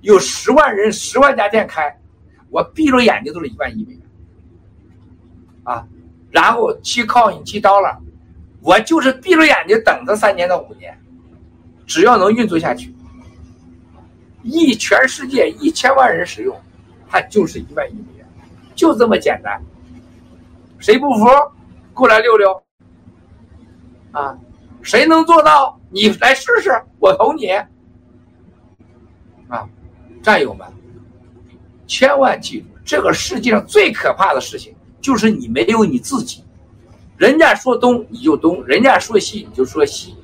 [0.00, 1.99] 有十万人、十万家店开，
[2.50, 4.00] 我闭着眼睛都是一万亿美元。
[5.62, 5.86] 啊，
[6.30, 8.00] 然后去靠你去刀了，
[8.60, 10.98] 我就是闭着眼睛等它三年到五年，
[11.86, 12.94] 只要能运作下去，
[14.42, 16.58] 一全世界一千万人使用，
[17.08, 18.26] 它就是一万亿美元，
[18.74, 19.60] 就这么简单。
[20.78, 21.26] 谁不服，
[21.92, 22.62] 过来溜溜。
[24.12, 24.36] 啊，
[24.82, 25.78] 谁能做到？
[25.90, 27.48] 你来试试，我投你。
[29.48, 29.68] 啊，
[30.22, 30.66] 战友们，
[31.90, 34.72] 千万记住，这个世界上最可怕的事情。
[35.00, 36.44] 就是你没有你自己，
[37.16, 40.14] 人家说东你就东，人家说西你就说西，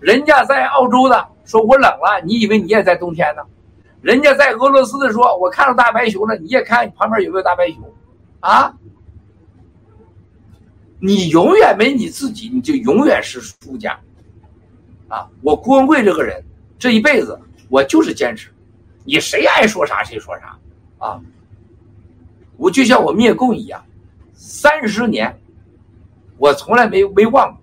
[0.00, 3.42] 人家在澳洲的说我冷了，你以为你也在冬天呢？
[4.02, 7.78] 人家在俄罗斯的说我看到大白熊了，你也看旁边有没有大白熊，
[8.40, 8.74] 啊？
[11.00, 13.98] 你永远没你自己，你就永远是输家，
[15.06, 15.26] 啊！
[15.42, 16.44] 我郭文贵这个人
[16.76, 18.50] 这一辈子我就是坚持，
[19.04, 20.58] 你谁爱说啥谁说啥，
[20.98, 21.20] 啊！
[22.56, 23.84] 我就像我灭共一样。
[24.34, 25.40] 三十年，
[26.36, 27.60] 我从来没没忘过，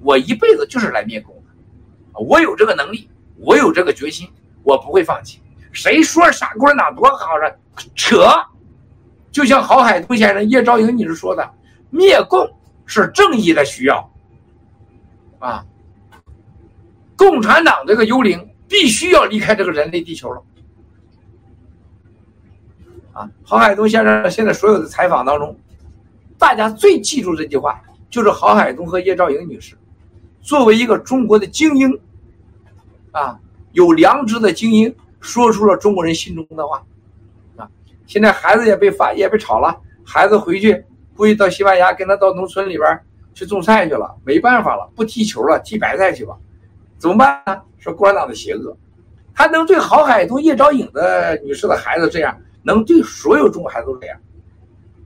[0.00, 4.28] 我一辈子就是来灭共的，我有这个能力，我有这个决心，
[4.62, 5.40] 我不会放弃。
[5.72, 7.56] 谁说傻共产党多好了？
[7.94, 8.26] 扯！
[9.30, 11.54] 就像郝海东先生、叶兆英女士说的，
[11.90, 12.48] 灭共
[12.84, 14.12] 是正义的需要，
[15.38, 15.64] 啊，
[17.16, 20.42] 共产党这个幽灵必须要离开这个人类地球了，
[23.12, 25.56] 啊，郝海东先生现在所有的采访当中。
[26.38, 29.76] 大家最记住这句话，就是郝海东和叶兆颖女士，
[30.40, 32.00] 作为一个中国的精英，
[33.12, 33.38] 啊，
[33.72, 36.82] 有良知的精英，说出了中国人心中的话，
[37.56, 37.68] 啊，
[38.06, 43.00] 现在孩子也被发也被炒了，孩子回去估计到西班牙跟他到农村里边
[43.34, 46.36] 去种菜去了，没办法了，不踢球了，踢白菜去吧，
[46.98, 47.60] 怎么办呢？
[47.78, 48.76] 说共产党的邪恶，
[49.32, 54.18] 他能对郝海东、叶兆颖的女士的孩子这样，能对所有中国孩子都这样。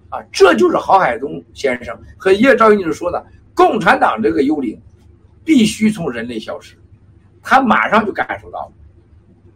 [0.08, 4.80] 啊，这就是郝海东先生和叶兆英女士说的：“共产党这个幽灵，
[5.44, 6.76] 必须从人类消失。”
[7.42, 8.72] 他马上就感受到了，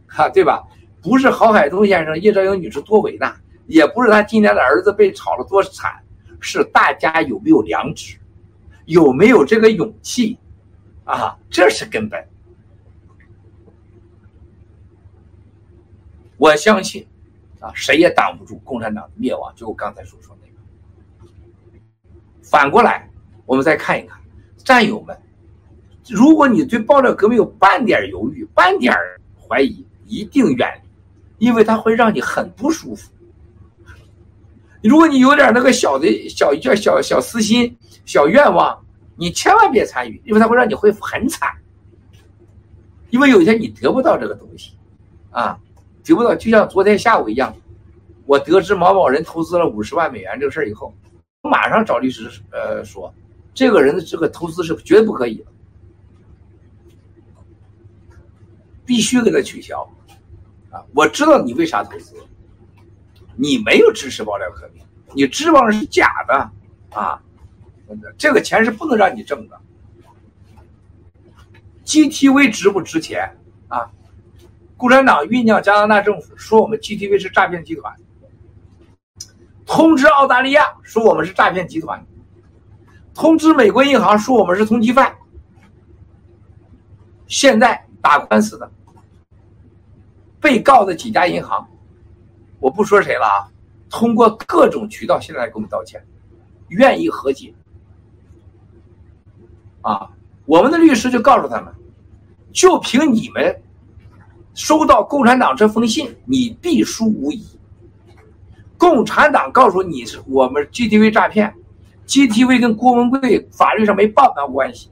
[0.07, 0.63] 哈，对吧？
[1.03, 5.93] 不是郝海东先生、叶兆英女士多伟大，也不是他今年的儿子被炒了多惨，
[6.41, 8.17] 是大家有没有良知，
[8.85, 10.39] 有没有这个勇气，
[11.05, 12.23] 啊，这是根本。
[16.37, 17.07] 我相信，
[17.61, 19.53] 啊，谁也挡不住共产党的灭亡。
[19.55, 20.55] 就我刚才所说那个。
[22.43, 23.09] 反过来，
[23.47, 24.19] 我们再看一看，
[24.57, 25.17] 战友们，
[26.09, 28.93] 如果你对爆料革命有半点犹豫、半点
[29.39, 33.13] 怀疑，一定远离，因为它会让你很不舒服。
[34.83, 38.83] 如果你有点那个小的小叫小小私心、小愿望，
[39.15, 41.51] 你千万别参与，因为它会让你会很惨。
[43.11, 44.73] 因为有一天你得不到这个东西，
[45.31, 45.59] 啊，
[46.03, 47.55] 听不到，就像昨天下午一样，
[48.27, 50.95] 我得知某某人投资了五十万美元这个事儿以后。
[51.43, 53.13] 我马上找律师，呃，说
[53.55, 55.47] 这个人的这个投资是绝对不可以的，
[58.85, 59.89] 必须给他取消。
[60.71, 62.15] 啊，我知道你为啥投资，
[63.37, 64.85] 你没有支持爆料革命，
[65.15, 66.51] 你指望是假的
[66.91, 67.23] 啊，
[68.19, 69.59] 这个钱是不能让你挣的。
[71.87, 73.35] GTV 值不值钱
[73.69, 73.91] 啊？
[74.81, 77.95] 共产党酝酿加拿大政府说我们 GTV 是诈骗集团。
[79.67, 82.03] 通知澳大利亚说我们是诈骗集团，
[83.15, 85.15] 通知美国银行说我们是通缉犯。
[87.27, 88.73] 现在打官司的
[90.41, 91.69] 被告的几家银行，
[92.59, 93.53] 我不说谁了啊，
[93.91, 96.03] 通过各种渠道现在来给我们道歉，
[96.69, 97.53] 愿意和解。
[99.83, 100.11] 啊，
[100.47, 101.71] 我们的律师就告诉他们，
[102.51, 103.63] 就凭你们
[104.61, 107.43] 收到共产党这封信，你必输无疑。
[108.77, 111.55] 共产党告诉你是我们 GTV 诈骗
[112.07, 114.91] ，GTV 跟郭文贵法律上没半毛关系。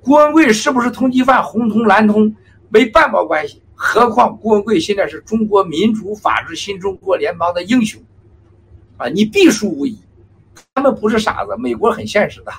[0.00, 1.40] 郭文贵是不是通缉犯？
[1.40, 2.34] 红通蓝通
[2.70, 3.62] 没半毛关系。
[3.72, 8.02] 何况郭文贵现在是中国民主法治新中国联邦的英雄，
[8.96, 9.96] 啊，你必输无疑。
[10.74, 12.52] 他们不是傻子，美国很现实的。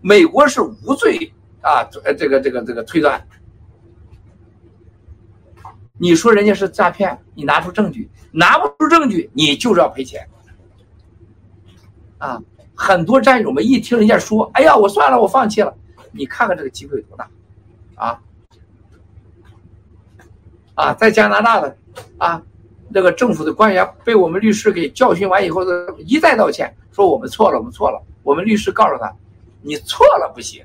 [0.00, 1.84] 美国是无罪啊，
[2.16, 3.22] 这个这个这个推断。
[5.98, 10.26] 你说人家是诈骗，你拿出证据，拿不出证据，你就是要赔钱。
[12.18, 12.40] 啊，
[12.74, 15.74] 很多战友们一听人家说，哎呀，我算了，我放弃了。
[16.12, 17.28] 你看看这个机会有多大，
[17.94, 18.20] 啊，
[20.74, 21.76] 啊，在加拿大的
[22.18, 22.42] 啊，
[22.88, 25.62] 那个政府的官员被我们律师给教训完以后，
[25.98, 28.02] 一再道歉，说我们错了，我们错了。
[28.22, 29.14] 我们律师告诉他，
[29.62, 30.64] 你错了不行，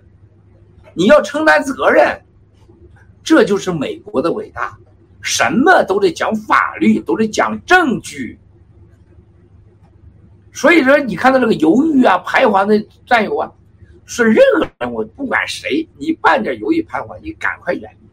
[0.93, 2.21] 你要承担责任。
[3.23, 4.75] 这就是美国的伟大，
[5.21, 8.39] 什么都得讲法律，都得讲证据。
[10.51, 13.51] 所以说，你看到这个犹豫啊、徘徊的战友啊。
[14.03, 18.07] 是任何人，我不管谁，你半点犹豫徘徊，你赶快远离。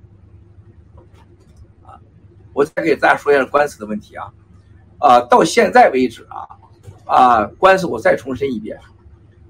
[1.84, 1.98] 啊，
[2.52, 4.32] 我再给大家说一下官司的问题啊，
[4.98, 6.46] 啊，到现在为止啊，
[7.04, 8.78] 啊，官司我再重申一遍，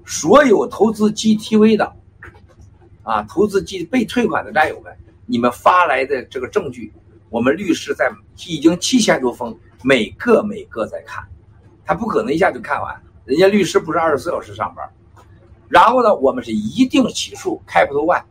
[0.07, 1.93] 所有投资 GTV 的，
[3.03, 4.91] 啊，投资 G 被退款的战友们，
[5.27, 6.91] 你们发来的这个证据，
[7.29, 8.11] 我们律师在
[8.47, 11.23] 已经七千多封，每个每个在看，
[11.85, 14.89] 他不可能一下就看完，人家律师不是二十四小时上班。
[15.67, 18.23] 然后呢，我们是一定起诉 Capital One，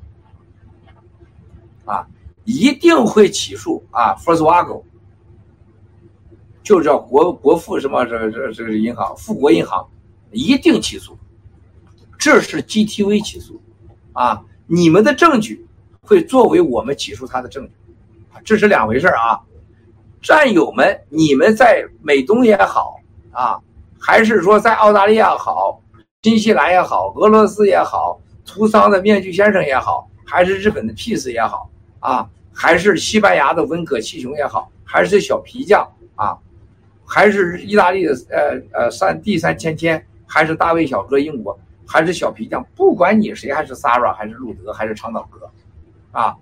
[1.85, 2.07] 啊，
[2.45, 4.83] 一定会起诉啊，First Wago，
[6.65, 9.89] 就叫国国富什么这这这个银行，富国银行，
[10.33, 11.17] 一定起诉，
[12.19, 13.63] 这是 GTV 起诉，
[14.13, 15.65] 啊，你们的证据
[16.01, 17.73] 会作为我们起诉他的证据，
[18.45, 19.41] 这是两回事啊，
[20.23, 23.01] 战友们，你们在美东也好
[23.33, 23.61] 啊，
[23.99, 25.83] 还是说在澳大利亚好。
[26.25, 36.37] 新西兰也好，俄罗斯也好，图桑的面具先生也好，还是日本的 Peace 也好，啊，还是西班牙的温格气雄也好，还是小皮匠啊，
[37.07, 45.49] 还是意大利的呃呃三 D 三千千，还是大卫小哥英国，还是小皮匠，不管你谁，还是 Sara，还是路德，还是长岛哥，
[46.11, 46.37] 啊，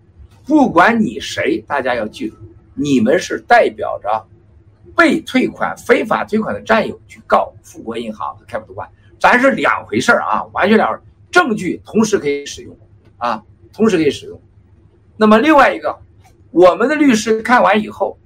[0.47, 2.37] 不管你谁，大家要记住，
[2.75, 4.27] 你们是代表着
[4.97, 8.89] 被退款、非法退款的战友去告富国银行和开普敦万。
[9.19, 10.99] 咱是两回事儿啊，完全两回
[11.33, 12.79] 证据同时可以使用，
[13.17, 14.41] 啊，同时可以使用。
[15.17, 15.99] 那么另外一个，
[16.53, 18.17] 我们的律师看完以后，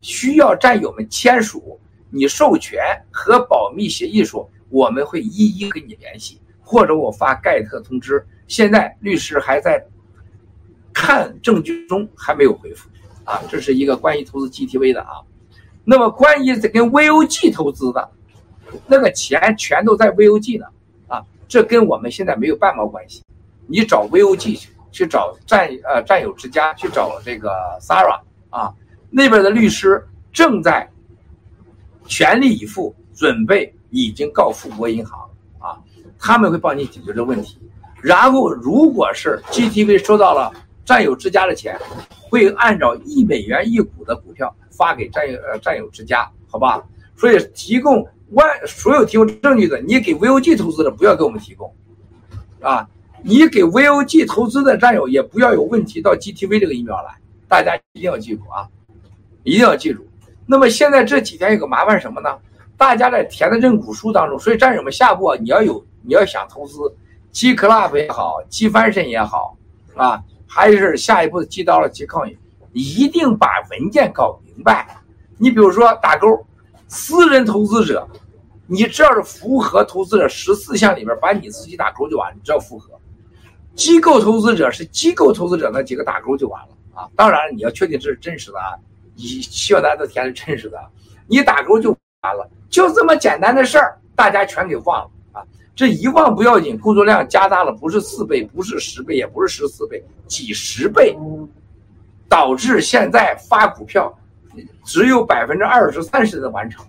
[0.00, 8.24] 需要战友们签署你授权和保密协议书，我们会一一跟你联系，或者我发盖特通知。
[8.46, 9.84] 现在律师还在
[11.04, 12.88] 看证据中，还没有回复。
[13.24, 15.20] 啊，这是一个关于投资 GTV 的啊。
[15.84, 18.10] 那么关于这跟 VOG 投资的。
[18.86, 20.66] 那个钱全都在 VOG 呢，
[21.06, 23.22] 啊，这跟我们现在没有半毛关系。
[23.66, 28.74] 你找 VOG 去，去找战呃战友之家，去找这个 s a r a 啊，
[29.10, 30.90] 那边的律师正在
[32.06, 35.20] 全力以赴准备，已经告富国银行
[35.60, 35.78] 啊，
[36.18, 37.58] 他们会帮你解决这问题。
[38.02, 40.52] 然后，如果是 GTV 收到了
[40.84, 41.78] 战友之家的钱，
[42.30, 46.82] 会按照一美元一股的股票发给战友呃战友之家，好吧？
[47.16, 48.06] 所以提供。
[48.30, 51.72] 万所有提供证据的，你给 VOG 投资的不要给我们提供，
[52.60, 52.88] 啊，
[53.22, 57.14] 你给 VOG 投资的战友也不要有问题到 GTV 这个疫苗来，
[57.46, 58.66] 大家一定要记住啊，
[59.44, 60.04] 一定要记住。
[60.46, 62.30] 那么现在这几天有个麻烦什么呢？
[62.76, 66.92] 大家在填的认股书当中，所以战友们下一步你要有你要想投资
[67.30, 69.56] ，G Club 也好，G 翻身也好，
[69.94, 70.20] 啊，
[70.54, 72.38] 还是下一步的 G 到了 G 抗疫，
[72.72, 74.86] 一定把文件搞明白。
[75.36, 76.28] 你比如说打勾。
[76.86, 78.06] 私人投资者，
[78.68, 82.36] 你只要是符合投资者十四项里边，把你自己打勾就完了。
[82.36, 82.90] 你只要符合。
[83.74, 87.08] 机构投资者是机构投资者那几个打勾就完了啊！
[87.16, 88.78] 当然你要确定这是真实的啊，
[89.16, 90.78] 你希望大家都填是真实的，
[91.26, 91.90] 你打勾就
[92.20, 95.10] 完了，就这么简单的事儿，大家全给忘了！
[95.74, 101.16] 这一万不要紧，工作量加大了，不是四倍，不是十倍，也不是十四倍，几十倍，
[102.28, 104.12] 导致现在发股票。
[104.84, 106.86] 只有百分之二十三十的完成，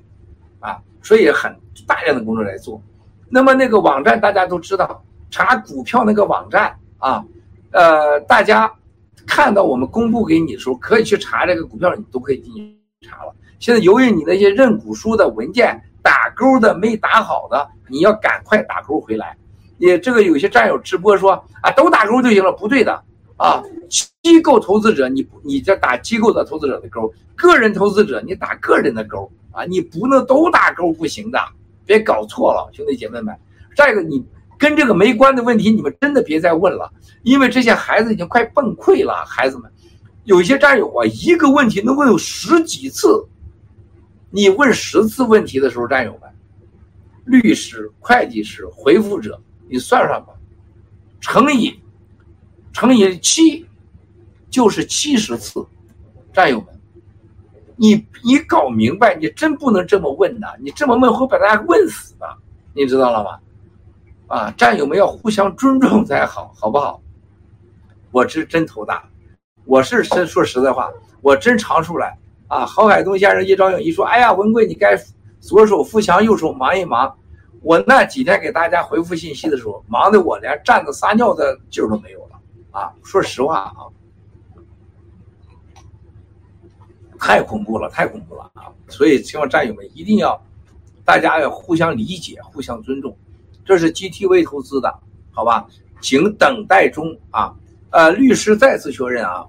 [0.59, 1.51] 啊，所以很
[1.87, 2.79] 大量的工作来做。
[3.27, 7.25] 那么那个网站大家都知道，查股票那个网站啊，
[7.71, 8.71] 呃，大家
[9.25, 13.33] 看到我们公布给你的时候，可以去查这个股票，你都可以进行查了。
[13.57, 15.81] 现在由于你那些认股书的文件
[16.35, 19.35] 勾的没打好的，你要赶快打勾回来。
[19.77, 21.31] 也这个有些战友直播说
[21.61, 23.03] 啊，都打勾就行了，不对的。
[23.37, 31.39] 啊，机构投资者，你你这打机构的投资者的勾，个人投资者你打个人的勾啊，你不能都打勾不行的，
[31.85, 33.35] 别搞错了，兄弟姐妹们。
[33.75, 34.25] 再一个，你
[34.57, 36.89] 跟这个没关的问题，你们真的别再问了，
[37.23, 39.25] 因为这些孩子已经快崩溃了。
[39.27, 39.69] 孩子们，
[40.23, 43.21] 有些战友啊，一个问题能问有十几次，
[44.29, 46.24] 你问十次问题的时候，战友们，
[47.25, 50.33] 律师、会计师回复者，你算算吧，
[51.19, 51.79] 乘以。
[52.73, 53.65] 乘以七，
[54.49, 55.65] 就是七十次，
[56.33, 56.67] 战友们，
[57.77, 62.27] 你你搞明白，你真不能这么问的，你这么问会把大家问死的，
[62.73, 63.39] 你知道了吗？
[64.27, 67.01] 啊，战友们要互相尊重才好，好不好？
[68.11, 69.07] 我是真头大，
[69.63, 72.17] 我是真说实在话，我真尝出来
[72.49, 72.65] 啊。
[72.65, 75.13] 郝海东先生一招应一说，哎呀，文贵，你该死
[75.45, 77.15] 左手扶墙，右手忙一忙。
[77.61, 82.39] 我那几天给大家回复信息的时候，忙得我连站着撒尿的劲儿都没有了
[82.71, 82.91] 啊！
[83.03, 83.85] 说实话啊，
[87.19, 88.73] 太恐怖了，太恐怖了啊！
[88.87, 90.39] 所以希望战友们一定要，
[91.03, 93.15] 大家要互相理解，互相尊重。
[93.63, 94.99] 这是 GTV 投资的，
[95.31, 95.67] 好吧？
[96.01, 97.53] 请等待中啊。
[97.91, 99.45] 呃，律师再次确认啊，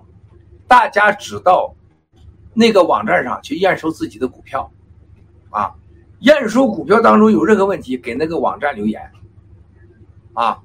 [0.69, 1.75] 大家只到
[2.53, 4.71] 那个网站上去验收自己的股票
[5.49, 5.75] 啊。
[6.21, 9.03] 验收股票当中有任何问题，给那个网站留言
[10.33, 10.59] 啊，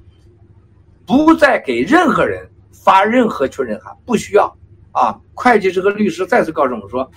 [1.05, 4.55] 不再给任何人发任何确认函，不需要
[4.91, 5.19] 啊。
[5.33, 7.09] 会计师和律师再次告诉我说，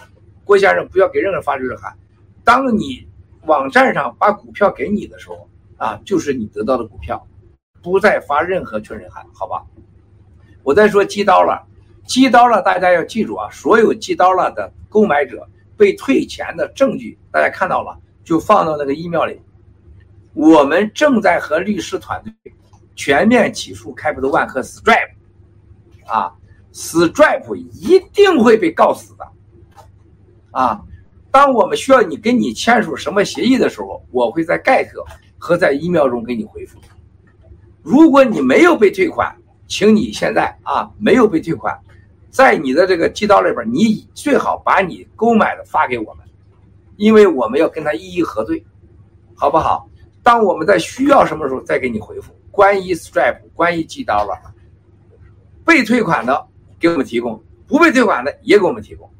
[0.44, 1.96] 郭先生不要给任何人发确认函。
[2.42, 3.06] 当你
[3.42, 7.24] 网站上把股票给你的时候啊，就是你得到的股票，
[7.82, 9.62] 不再发任何确认函，好吧？
[10.62, 11.64] 我再说寄刀了，
[12.04, 17.96] 寄刀了，大家要记住啊，所有寄刀了的购买者被退钱的证据，大家看到了。
[18.24, 19.38] 就放到那个 email 里，
[20.32, 22.32] 我们正在和律师团队
[22.96, 25.12] 全面起诉 Capital One 和 Stripe，
[26.06, 26.32] 啊
[26.72, 29.28] ，Stripe 一定会被告死的，
[30.52, 30.80] 啊，
[31.30, 34.88] 当我们需要你跟你签署什么协议的时候，我会在 get
[35.38, 36.78] 和在 email 中给你回复。
[37.82, 41.78] 如果你没有被退款，请你现在啊没有被退款，
[42.30, 46.23] 在你的这个寄刀里边，你最好把你购买的发给我们。
[46.96, 48.64] 因为我们要跟他一一核对，
[49.34, 49.88] 好不好？
[50.22, 52.32] 当我们在需要什么时候再给你回复。
[52.50, 54.34] 关于 Stripe，关于 G 刀了，
[55.64, 56.46] 被退款的
[56.78, 59.10] 给我们提供，不被退款的也给我们提供，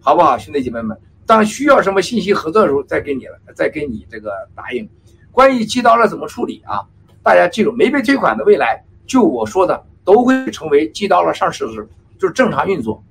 [0.00, 0.96] 好不好，兄弟姐妹们？
[1.26, 4.88] 当需要什么信息合作的时候，再给你了，再给你这个答应。
[5.32, 6.86] 关于 G 刀了怎么处理啊？
[7.24, 13.02] 大家记住，没被退款的未来，就我说的，都会成为 G 刀了上市的时候就是正常运作。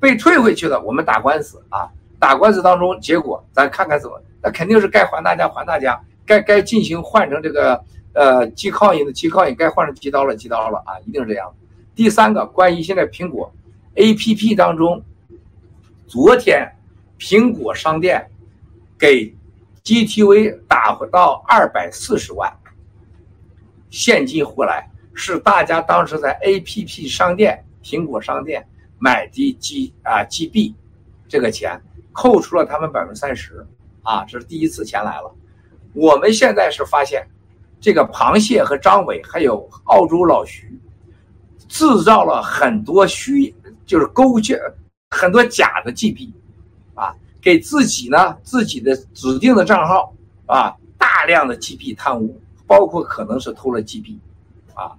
[0.00, 1.88] 被退回去的，我们打官司啊。
[2.18, 11.54] 打官司当中，结果咱看看怎么，那肯定是该还大家还大家，该该进行换成这个呃机靠印的机靠印，该换成机刀了机刀了啊，一定是这样。
[11.94, 13.52] 第三个，关于现在苹果
[13.94, 15.02] A P P 当中，
[16.06, 16.68] 昨天
[17.18, 18.30] 苹果商店
[18.98, 19.34] 给
[19.82, 22.52] G T V 打到二百四十万
[23.90, 28.66] 现金回来，是大家当时在 A P P 商店苹果商店
[28.98, 30.74] 买的 G 啊 G B
[31.28, 31.80] 这个钱。
[32.18, 33.64] 扣除了他们百分之三十，
[34.02, 35.32] 啊，这是第一次钱来了。
[35.92, 37.24] 我们现在是发现，
[37.80, 40.76] 这个螃蟹和张伟还有澳洲老徐，
[41.68, 43.54] 制造了很多虚，
[43.86, 44.60] 就是勾结
[45.10, 46.34] 很多假的 G 币，
[46.94, 50.12] 啊，给自己呢自己的指定的账号
[50.46, 54.18] 啊大量的 G 币贪污，包括可能是偷了 G 币，
[54.74, 54.90] 啊，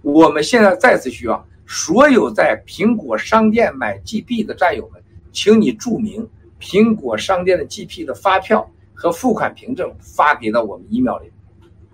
[0.00, 5.02] 我们现在再次需要所有在苹果商店买 G 币的战友们，
[5.32, 6.26] 请你注明。
[6.62, 11.32] 苹果商店的 GP 的发票和付款凭证发给到我们 email 里，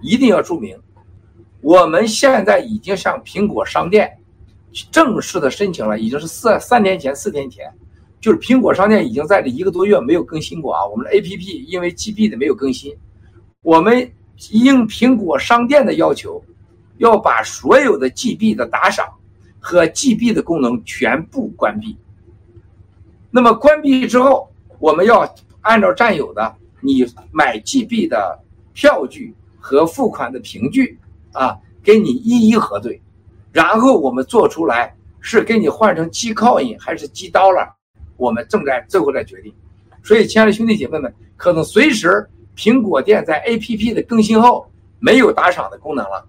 [0.03, 0.79] 一定要注明。
[1.63, 4.19] 我们现在已经向苹果商店
[4.93, 7.65] 正式的申请了，已经是四三天前、四天前，
[8.21, 10.87] 就是苹果商店已经在这一个多月没有更新过啊。
[10.87, 12.95] 我们的 APP 因为 GB 的没有更新，
[13.63, 14.13] 我们
[14.51, 16.45] 应苹果商店的要求，
[16.99, 19.09] 要把所有的 GB 的打赏
[19.59, 21.97] 和 GB 的功能全部关闭。
[23.31, 24.47] 那么关闭之后。
[24.79, 28.39] 我们要按照占有的你买 GB 的
[28.73, 30.99] 票据和付款的凭据
[31.33, 33.01] 啊，给你一一核对，
[33.53, 37.69] 然后我们做出来是给你换成 G Coin 还是 G Dollar，
[38.17, 39.53] 我们正在最后再决定。
[40.05, 42.27] 所以，亲爱的兄弟姐妹们，可能随时
[42.57, 44.71] 苹果店在 APP 的更新后
[45.01, 46.25] 没有打赏的功能了，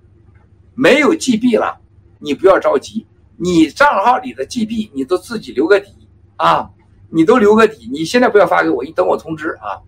[0.74, 1.80] 没有 GB 了，
[2.18, 3.06] 你不要着急，
[3.38, 5.94] 你账号里的 GB 你都自己留个底
[6.36, 6.70] 啊。
[7.10, 9.82] 你都留个底，你现在不要发给我，你等我通知啊。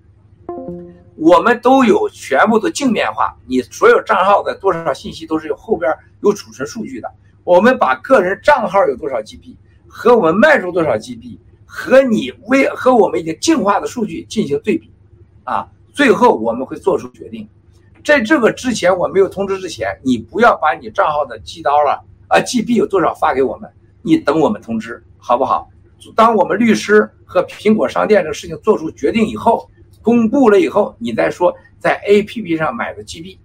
[1.15, 7.11] 我们都有全部的镜面化，你所有账号的多少信息都是有后边有储存数据的。
[7.43, 9.55] 我们把个人账号有多少 GB
[9.87, 14.91] 和我们卖出多少 GB 和你微和我们已经净化的数据进行对比，
[15.43, 17.47] 啊，最后我们会做出决定。
[18.03, 23.69] 在这个之前我没有通知之前，你不要把你账号的 G 刀了啊 GB 有多少发给我们，
[24.01, 25.69] 你等我们通知好不好？
[26.15, 29.69] 当我们律师和苹果商店这个事情做出决定以后，
[30.01, 33.37] 公布了以后，你再说在 APP 上买的 GB，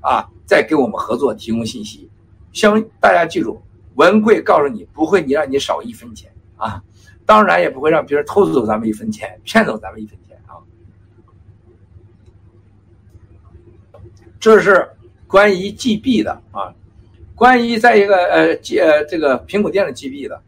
[0.00, 2.10] 啊，再给我们合作提供信息。
[2.52, 3.62] 相大家记住，
[3.94, 6.82] 文贵告诉你不会你让你少一分钱啊，
[7.24, 10.60] 当然也不会让别人偷走咱们一分钱，骗走咱们一分钱啊。
[14.38, 14.86] 这是
[15.26, 16.74] 关于 GB 的啊，
[17.34, 20.42] 关于在一个呃 G 呃这个苹果店的 GB 的。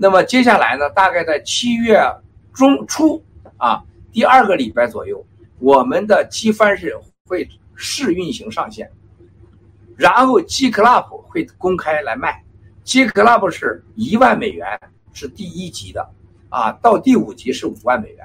[0.00, 2.00] 那么接下来呢，大概在七月
[2.52, 3.20] 中初
[3.56, 3.82] 啊，
[4.12, 5.26] 第二个礼拜左右，
[5.58, 6.96] 我们的 G 翻是
[7.26, 8.88] 会试运行上线，
[9.96, 12.44] 然后 G Club 会公开来卖
[12.84, 14.78] ，G Club 是一万美元，
[15.12, 16.08] 是第一级的
[16.48, 18.24] 啊，到第五级是五万美元，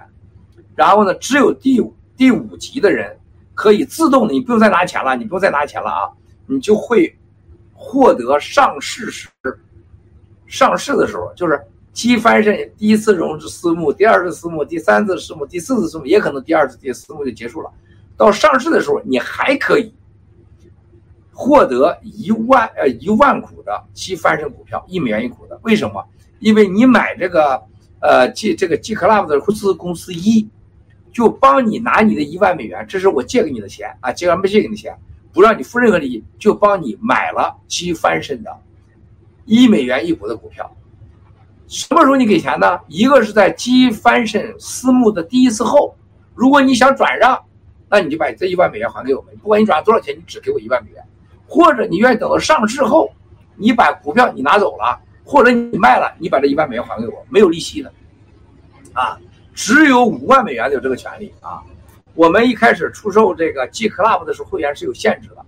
[0.76, 3.18] 然后呢，只有第五第五级的人
[3.56, 6.06] 可以自动的，你不用再拿钱了，你不用再拿钱了啊，
[6.46, 7.18] 你就会
[7.74, 9.28] 获得上市时。
[10.54, 11.60] 上市的时候，就是
[11.94, 17.72] 基翻身第一次融资私募，第二次私募，第三次私募，第四次私募，也可能第二次第私募就结束了。
[18.16, 19.92] 到上市的时候，你还可以
[21.32, 25.60] 获得一万呃一万股的基翻身股票，一美元一股的。
[25.64, 26.06] 为什么？
[26.38, 27.60] 因为你买这个
[28.00, 30.48] 呃基这个基 club 的公司公司一，
[31.12, 34.96] 就帮你拿你的一万美元，这是我借给你的钱啊，借完没借给你的钱，
[35.34, 38.56] 不让你付任何利益，就帮你买了基翻身的。
[39.46, 40.74] 一美元一股的股票，
[41.68, 42.80] 什么时候你给钱呢？
[42.88, 45.96] 一个是在基翻身私募的第一次后，
[46.34, 47.38] 如果你想转让，
[47.90, 49.36] 那你就把这一万美元还给我们。
[49.38, 51.04] 不管你转让多少钱，你只给我一万美元。
[51.46, 53.12] 或者你愿意等到上市后，
[53.56, 57.92] 你把股票你拿走了，或者你卖了，你把这一万美元还给我，没有利息的，
[58.94, 59.20] 啊，
[59.54, 61.62] 只有五万美元有这个权利啊。
[62.16, 65.46] 我们一开始出售这个 G Club 的时候，会员是有限制的，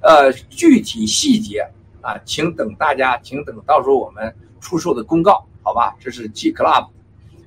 [0.00, 1.66] 呃，具体细节。
[2.06, 5.96] 啊，请等大家，请等到时候我们出售的公告，好吧？
[5.98, 6.86] 这是 G Club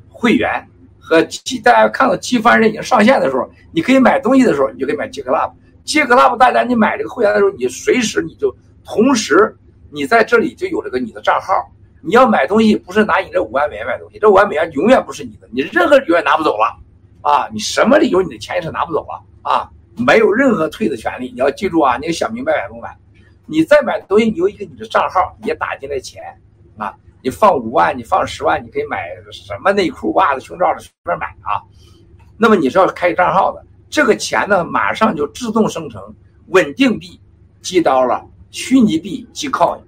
[0.09, 0.67] 会员
[0.99, 5.53] 和 G，大家看到 G 翻身已经上线的时候，你可以买东西的时候，你就可以买 G Club。
[5.85, 8.53] G Club 大家你买这个会员的时候，你随时你就
[8.83, 9.57] 同时
[9.89, 11.53] 你在这里就有这个你的账号。
[12.01, 16.79] 你要买东西，不是拿你这五万美元买东西，这五万美元永远不是你的，你任何理由也拿不走了
[17.21, 17.49] 啊！
[17.51, 19.69] 你什么理由，你的钱也是拿不走了啊！
[19.97, 21.97] 没有任何退的权利，你要记住啊！
[21.97, 22.97] 你要想明白买不买。
[23.49, 26.21] 你再买东西，你有一个你的账号，也打进来钱，
[26.77, 26.93] 啊，
[27.23, 31.57] 你放五万，你放十万，你可以买什么内裤、袜子、胸罩的随便买啊。
[32.37, 35.99] 那么你是要开账号的，这个钱呢，马上就自动生成
[36.49, 37.19] 稳定币，
[37.59, 39.79] 寄到了虚拟币寄 coin，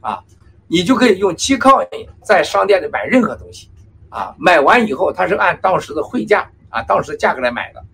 [0.00, 0.22] 啊，
[0.68, 1.88] 你就可以用寄 coin
[2.22, 3.68] 在商店里买任何东西，
[4.08, 7.84] 啊，买完以后它是按当时的汇价啊，当时的价格来买的。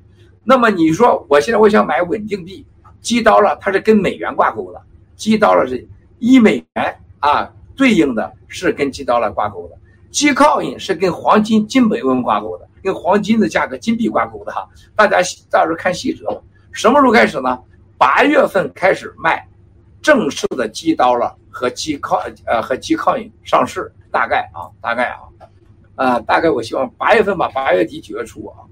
[0.44, 2.66] 那么你说我现在我想买稳定币，
[3.00, 4.82] 寄到了，它是跟美元挂钩的。
[5.16, 5.88] 基刀了是
[6.18, 9.76] 一美元啊，对应的是跟基刀了挂钩的。
[10.10, 14.66] 基靠印是跟黄金金本位挂钩的，跟黄金的价格金币挂钩的哈。
[14.94, 15.18] 大家
[15.50, 16.42] 到时候看细则。
[16.70, 17.58] 什么时候开始呢？
[17.98, 19.46] 八月份开始卖
[20.00, 25.18] 正式的基刀了和基靠呃和基靠印上市，大概啊大概啊
[25.96, 28.64] 啊大概我希望八月份吧，八月底九月初啊。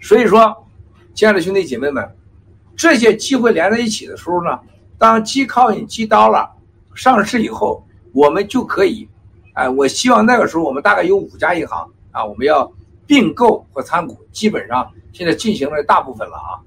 [0.00, 0.66] 所以说，
[1.14, 2.06] 亲爱的兄弟姐妹们。
[2.78, 4.56] 这些机会连在一起的时候呢，
[4.96, 6.48] 当 G Coin、G Dollar
[6.94, 9.08] 上市以后，我们就可以，
[9.54, 12.72] 哎，我希望那个时候我们大概有五家银行啊，我们要
[13.04, 16.62] 并购和参股，基本上现在进行了大部分了啊。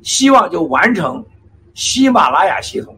[0.00, 1.26] 希望就完成
[1.74, 2.96] 喜马拉雅系统，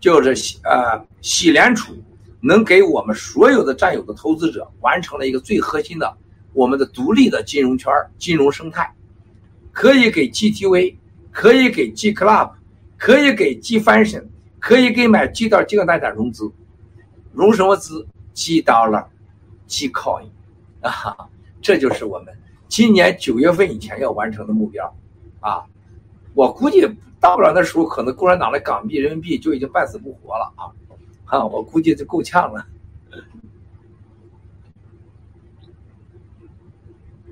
[0.00, 1.92] 就是呃，喜联储
[2.40, 6.16] 能给我们所有的占有的投资者完成了一个最核心的
[6.54, 8.90] 我们的独立的金融圈金融生态，
[9.70, 10.96] 可以给 GTV。
[11.40, 12.50] 可以给 G Club，
[12.98, 14.28] 可以给 G 翻身，
[14.58, 16.52] 可以给买 G 到 G 大家融资，
[17.32, 20.26] 融什么资？G Dollar，G Coin，
[20.82, 21.16] 啊，
[21.62, 22.36] 这就是我们
[22.68, 24.94] 今年九月份以前要完成的目标，
[25.40, 25.64] 啊，
[26.34, 26.86] 我估计
[27.18, 30.68] 到不了那时候，可能共产党的港币、人民币就已经半死不活了啊，
[31.24, 32.66] 啊，我估计就够呛了。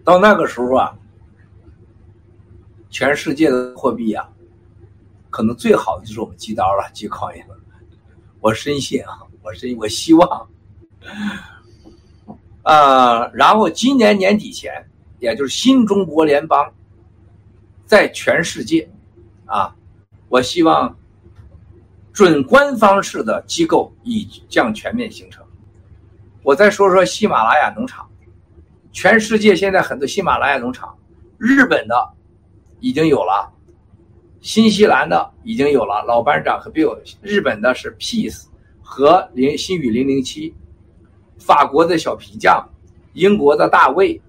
[0.02, 0.96] 到那个时候啊。
[2.98, 4.28] 全世界的货币啊，
[5.30, 7.54] 可能最好的就是我们基刀了，基矿业了。
[8.40, 10.48] 我深信啊，我深我希望，
[12.62, 14.84] 啊，然后今年年底前，
[15.20, 16.72] 也就是新中国联邦，
[17.86, 18.90] 在全世界，
[19.44, 19.72] 啊，
[20.28, 20.98] 我希望
[22.12, 25.46] 准官方式的机构已将全面形成。
[26.42, 28.10] 我再说说喜马拉雅农场，
[28.90, 30.98] 全世界现在很多喜马拉雅农场，
[31.38, 32.17] 日本的。
[32.80, 33.52] 已经有了，
[34.40, 38.44] 新西兰的已经有了，老班长和 Bill，日本的是 Peace
[38.82, 40.54] 和零新宇零零七，
[41.38, 42.64] 法国的小皮匠，
[43.14, 44.20] 英国的大卫，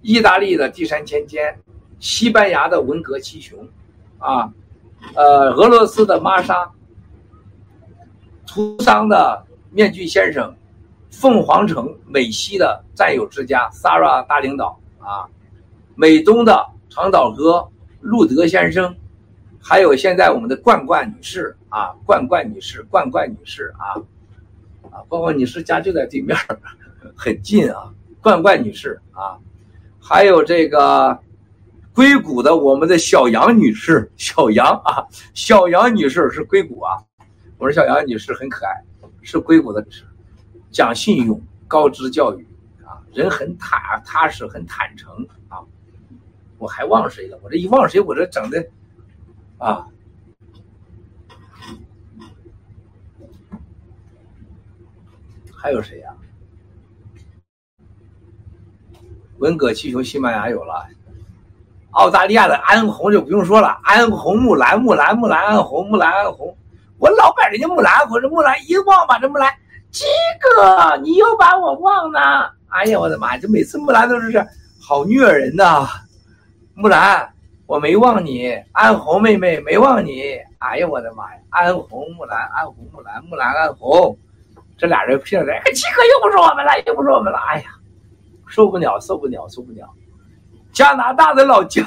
[0.00, 1.60] 意大利的第三千千，
[2.00, 3.58] 西班牙的文革七雄，
[4.18, 4.50] 啊，
[5.14, 6.70] 呃，俄罗斯的玛莎，
[8.46, 10.54] 图桑的面具先生，
[11.10, 15.28] 凤凰城美西的战友之家 Sara 大领导啊，
[15.94, 16.66] 美东的。
[17.00, 17.64] 长岛哥、
[18.00, 18.92] 路德先生，
[19.62, 24.02] 还有现在我们的冠冠女士啊，冠冠女士、冠冠女士啊，
[24.90, 26.36] 啊，冠冠女士家就在对面，
[27.14, 29.38] 很近啊，冠冠女士啊，
[30.00, 31.16] 还有这个
[31.94, 36.98] 硅谷的我们的小杨女士，小杨啊，小杨女士是硅谷啊，
[37.58, 38.72] 我说小杨女士很可爱，
[39.22, 40.02] 是硅谷的女士，
[40.72, 42.44] 讲信用、高知教育
[42.84, 45.24] 啊，人很踏踏实、很坦诚。
[46.58, 47.38] 我还忘谁了？
[47.42, 48.66] 我这一忘谁，我这整的
[49.58, 49.86] 啊，
[55.54, 56.10] 还有谁呀？
[59.38, 60.84] 文革气球，西班牙有了，
[61.92, 66.56] 澳大利亚的安红就不用说了，安红木兰木兰木兰安红木兰安红，
[66.98, 69.54] 我老把人家木兰或者木兰一忘把这木兰，
[69.92, 70.04] 鸡
[70.40, 74.44] 哥你又把我忘了，哎呀我的妈呀，这每次木兰都是这
[74.80, 75.86] 好虐人呐。
[76.80, 77.28] 木兰，
[77.66, 80.38] 我没忘你，安红妹妹没忘你。
[80.58, 81.40] 哎呀，我的妈呀！
[81.50, 84.16] 安红木兰，安红木兰，木兰安红，
[84.76, 87.38] 这俩人拼在，七哥又不是我们了，又不是我们了。
[87.48, 87.64] 哎呀，
[88.46, 89.92] 受不了，受不了，受不了！
[90.70, 91.84] 加拿大的老姜，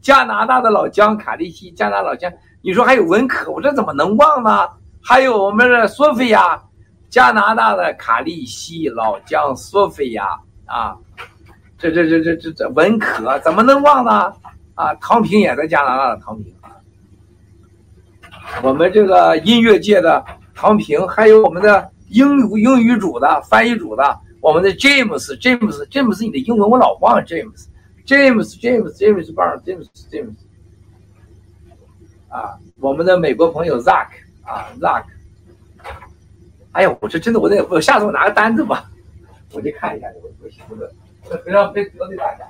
[0.00, 4.68] 加拿大的老姜卡利西，加拿大老姜，你说还有文可，我这怎么能忘呢？
[5.02, 6.62] 还有我们的索菲亚，
[7.10, 10.96] 加拿大的卡利西老姜索菲亚啊。
[11.82, 14.32] 这这这这这这文可怎么能忘呢？
[14.76, 16.70] 啊，唐平也在加拿大的唐平啊，
[18.62, 20.24] 我们这个音乐界的
[20.54, 27.66] 唐平，还有我们的英语英语组的翻译组的，我们的 James James James，你的英文我老忘 James
[28.06, 30.36] James James James 棒 James James
[32.28, 34.06] 啊，我们的美国朋友 Zack
[34.44, 35.02] 啊 Zack，
[36.70, 38.88] 哎呀，我这真的我得我下次我拿个单子吧，
[39.52, 40.88] 我去看一下我我写个。
[41.22, 42.46] 非常非得罪大家。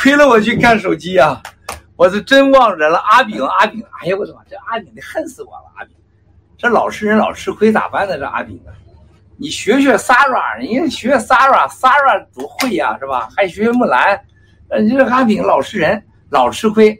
[0.00, 1.42] 亏了我去看手机呀！
[1.96, 2.98] 我是真忘人了。
[2.98, 4.40] 阿炳，阿炳，哎呀，我的妈！
[4.48, 5.64] 这阿炳得恨死我了。
[5.74, 5.92] 阿炳，
[6.56, 8.16] 这老实人老吃亏咋办呢？
[8.16, 8.70] 这阿炳啊，
[9.36, 13.28] 你学学 Sara，人家学 Sara，Sara 多会呀，是吧？
[13.36, 14.20] 还学学木兰，
[14.80, 16.96] 你这阿炳老实人老吃亏。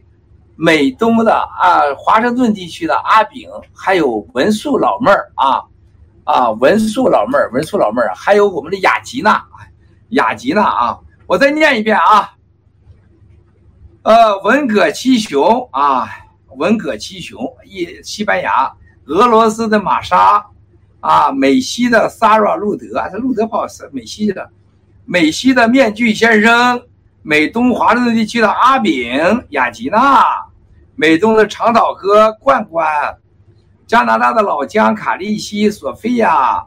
[0.56, 5.62] 美东的啊，华盛顿地区的阿炳，还有文素老妹儿啊
[6.24, 9.40] 啊，文素老妹儿，文素老妹儿，还有我们的雅吉娜，
[10.08, 12.32] 雅吉娜啊，我再念一遍啊。
[14.08, 16.08] 呃，文葛七雄啊，
[16.56, 18.72] 文葛七雄，一西班牙，
[19.04, 20.46] 俄罗斯的玛莎，
[21.00, 24.48] 啊，美西的萨拉路德，这路德不好是美西的，
[25.04, 26.82] 美西的面具先生，
[27.20, 30.24] 美东华盛顿地区的阿炳雅吉娜，
[30.96, 33.14] 美东的长岛哥冠冠，
[33.86, 36.64] 加拿大的老姜卡利西索菲亚，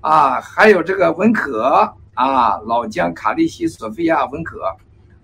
[0.00, 4.58] 啊，还有这个文可，啊，老姜、卡利西、索菲亚、文可，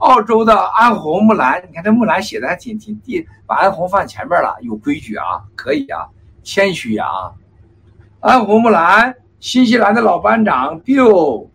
[0.01, 6.09] 澳洲的安红、木兰，你看这木兰写的还挺挺地，把安红放前面了，有规矩啊，可以啊，
[6.43, 7.07] 谦虚啊。
[8.21, 11.49] 安红、木兰，新西兰的老班长 Bill，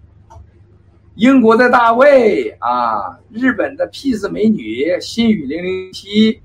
[1.15, 6.39] 英国的大卫啊，日本的 Peace 美女心语零零七，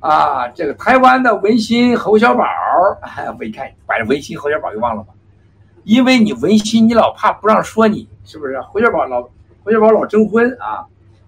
[0.00, 2.44] 啊，这个台湾的文心侯小宝，
[3.38, 5.12] 我一看把文心侯小宝给忘了吧。
[5.84, 8.60] 因为你文心，你老怕不让说你，是不是？
[8.60, 9.22] 侯小宝老
[9.62, 10.84] 侯小宝老征婚啊！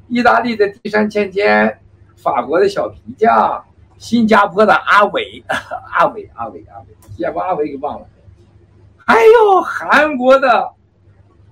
[0.08, 1.78] 意大利的地山芊芊，
[2.16, 3.62] 法国的小皮匠，
[3.98, 5.44] 新加坡的阿伟，
[5.92, 6.86] 阿伟阿伟阿伟，
[7.16, 8.06] 先把阿伟给忘了。
[9.06, 10.70] 还有韩国的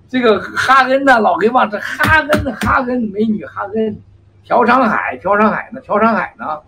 [0.09, 4.01] 这个哈恩呢，老给忘这哈恩哈恩美女哈恩，
[4.47, 6.59] 朴长海朴长海呢朴长海呢，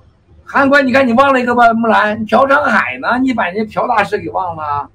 [0.45, 4.89] 韩国你看你忘了一个吧木兰朴长海呢，你把人家朴大师给忘了。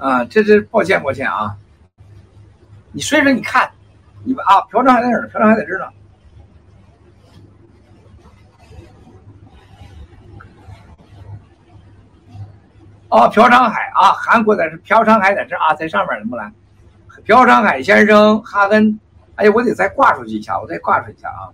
[0.00, 1.54] 啊，这这抱歉抱歉啊！
[2.90, 3.70] 你所以说你看，
[4.24, 5.28] 你们啊，朴正还在哪儿？
[5.28, 5.92] 朴正还在这儿呢。
[13.10, 16.50] 哦，朴昌海啊，韩国的是朴昌海在这啊，在上面怎么来？
[17.26, 18.98] 朴昌海先生，哈根，
[19.34, 21.52] 哎呀，我得再挂出去一下，我再挂出去一下啊！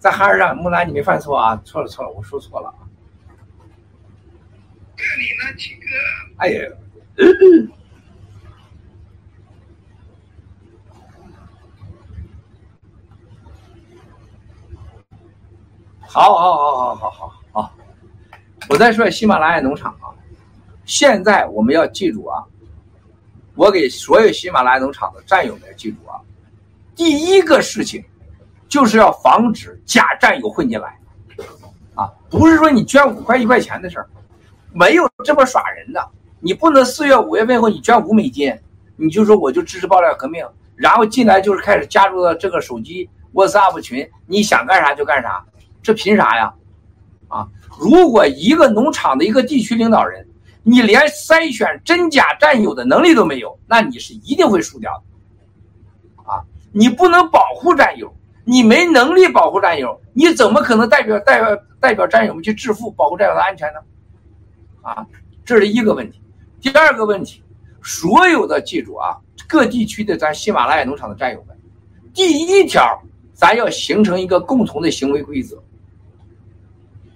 [0.00, 1.62] 在哈尔上，木兰，你没犯错啊？
[1.64, 2.82] 错了错了，我说错了啊！
[4.96, 5.86] 这里呢几个，
[6.38, 6.68] 哎呀。
[7.16, 7.70] 嗯嗯
[16.00, 17.72] 好好好好好好好，
[18.68, 20.10] 我再说喜马拉雅农场啊，
[20.84, 22.42] 现在我们要记住啊，
[23.54, 26.18] 我给所有喜马拉雅农场的战友们记住啊，
[26.96, 28.04] 第一个事情
[28.68, 30.98] 就是要防止假战友混进来
[31.94, 34.08] 啊，不是说你捐五块一块钱的事儿，
[34.72, 36.10] 没有这么耍人的。
[36.40, 38.52] 你不能四月五月份后你捐五美金，
[38.96, 45.44] 你就说我就支持爆料革命，然后进来就是开始加入了这个手机 WhatsApp 群，你想干啥就干啥，
[45.82, 46.52] 这凭啥呀？
[47.28, 47.46] 啊，
[47.78, 50.26] 如果一个农场的一个地区领导人，
[50.62, 56.22] 你连筛选真假战友的能力都没有，那你是一定会输掉的。
[56.24, 58.12] 啊，你不能保护战友，
[58.44, 63.80] 你没能力保护战友，你怎么可能代表代表代表战友们去致富，保护战友的安全呢？
[64.82, 65.06] 啊，
[65.44, 66.20] 这是一个问题。
[66.60, 67.42] 第二个问题，
[67.82, 69.16] 所有的记住啊，
[69.48, 71.56] 各地区的咱喜马拉雅农场的战友们，
[72.12, 73.02] 第一条，
[73.32, 75.62] 咱要形成一个共同的行为规则，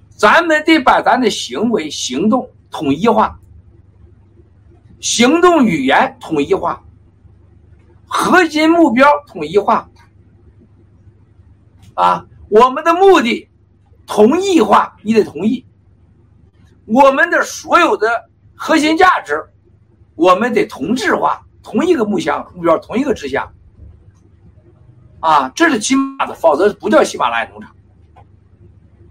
[0.08, 3.38] 咱们得把咱的行为行动统一化，
[4.98, 6.82] 行动语言统一化，
[8.06, 9.90] 核心目标统一化，
[11.92, 13.46] 啊，我们的目的
[14.06, 15.66] 同意化，你得同意，
[16.86, 18.30] 我们的所有的。
[18.66, 19.44] 核心价值，
[20.14, 23.52] 我们得同质化，同一个目标目标，同一个志向，
[25.20, 27.70] 啊，这是起码的，否则不叫喜马拉雅农场。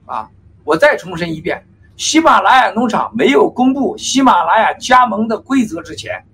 [0.08, 0.28] 啊，
[0.64, 1.64] 我再重申一遍，
[1.98, 6.26] 喜马拉雅农场没有公布喜马拉雅加盟的规则之前，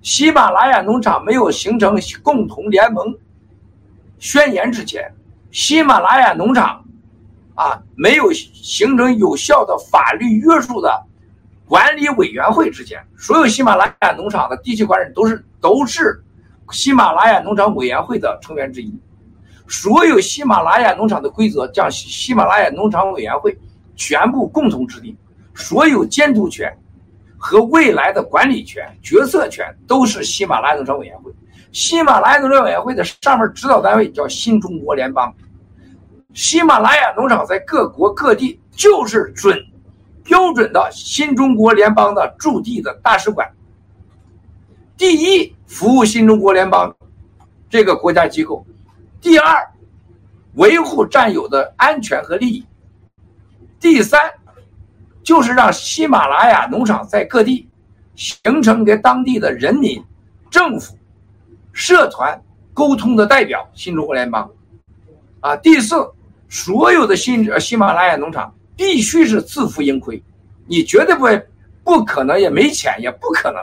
[0.00, 3.14] 喜马拉雅农场没有形成共同联盟
[4.18, 5.12] 宣言之前，
[5.50, 6.82] 喜马拉雅农场，
[7.56, 11.06] 啊，没有形成有效的法律约束的。
[11.66, 16.22] 管理委员会之间，所有喜马拉雅农场的地区管理都是都是
[16.70, 18.94] 喜马拉雅农场委员会的成员之一。
[19.66, 23.58] 所有喜马拉雅农场的规则将喜马拉雅农场委员会
[23.96, 25.16] 全部共同制定，
[25.54, 26.70] 所有监督权
[27.38, 31.32] 和未来的管理权、决策权都是喜马拉雅农场委员会。
[31.72, 35.34] 喜马拉雅农场委员会的上面指导单位叫新中国联邦。
[36.34, 39.58] 喜马拉雅农场在各国各地就是准。
[40.24, 43.46] 标准的新中国联邦的驻地的大使馆，
[44.96, 46.92] 第一服务新中国联邦
[47.68, 48.66] 这个国家机构，
[49.20, 49.70] 第二
[50.54, 52.64] 维护战友的安全和利益，
[53.78, 54.18] 第三
[55.22, 57.68] 就是让喜马拉雅农场在各地
[58.14, 60.02] 形成给当地的人民、
[60.50, 60.96] 政府、
[61.72, 63.68] 社团沟通的代表。
[63.74, 64.50] 新中国联邦
[65.40, 66.10] 啊，第四
[66.48, 68.54] 所有的新呃喜马拉雅农场。
[68.76, 70.22] 必须是自负盈亏，
[70.66, 71.46] 你绝对不会，
[71.84, 73.62] 不可能，也没钱，也不可能，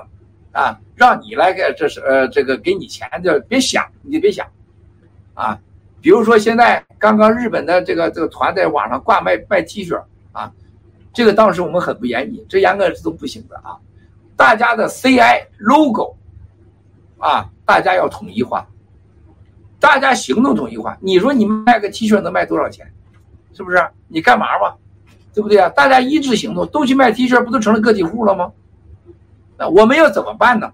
[0.51, 4.47] 啊，让你来给这是呃这个给你钱就别想，你就别想，
[5.33, 5.59] 啊，
[6.01, 10.01] 比如说现在刚刚日本的这个这个团在网上挂卖卖 T 恤
[10.31, 10.51] 啊，
[11.13, 13.77] 这个当时我们很不严谨，这严格是都不行的啊，
[14.37, 16.15] 大家的 CI logo，
[17.17, 18.65] 啊，大家要统一化，
[19.79, 20.97] 大家行动统一化。
[21.01, 22.89] 你说你卖个 T 恤能卖多少钱？
[23.53, 23.85] 是不是？
[24.07, 24.77] 你干嘛吧？
[25.33, 25.69] 对不对啊？
[25.69, 28.51] 大家一致行动，都去卖 T 恤，不都成了个体户了吗？
[29.57, 30.71] 那我们要怎么办呢？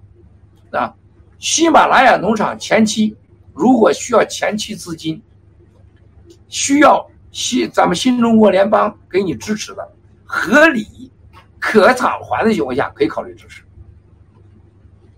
[0.72, 0.94] 啊，
[1.40, 3.16] 喜马拉雅农场前期
[3.54, 5.22] 如果需要前期资金，
[6.48, 9.90] 需要新咱们新中国联邦给你支持的，
[10.26, 11.12] 合理、
[11.60, 13.64] 可偿还的情况下，可以考虑支持。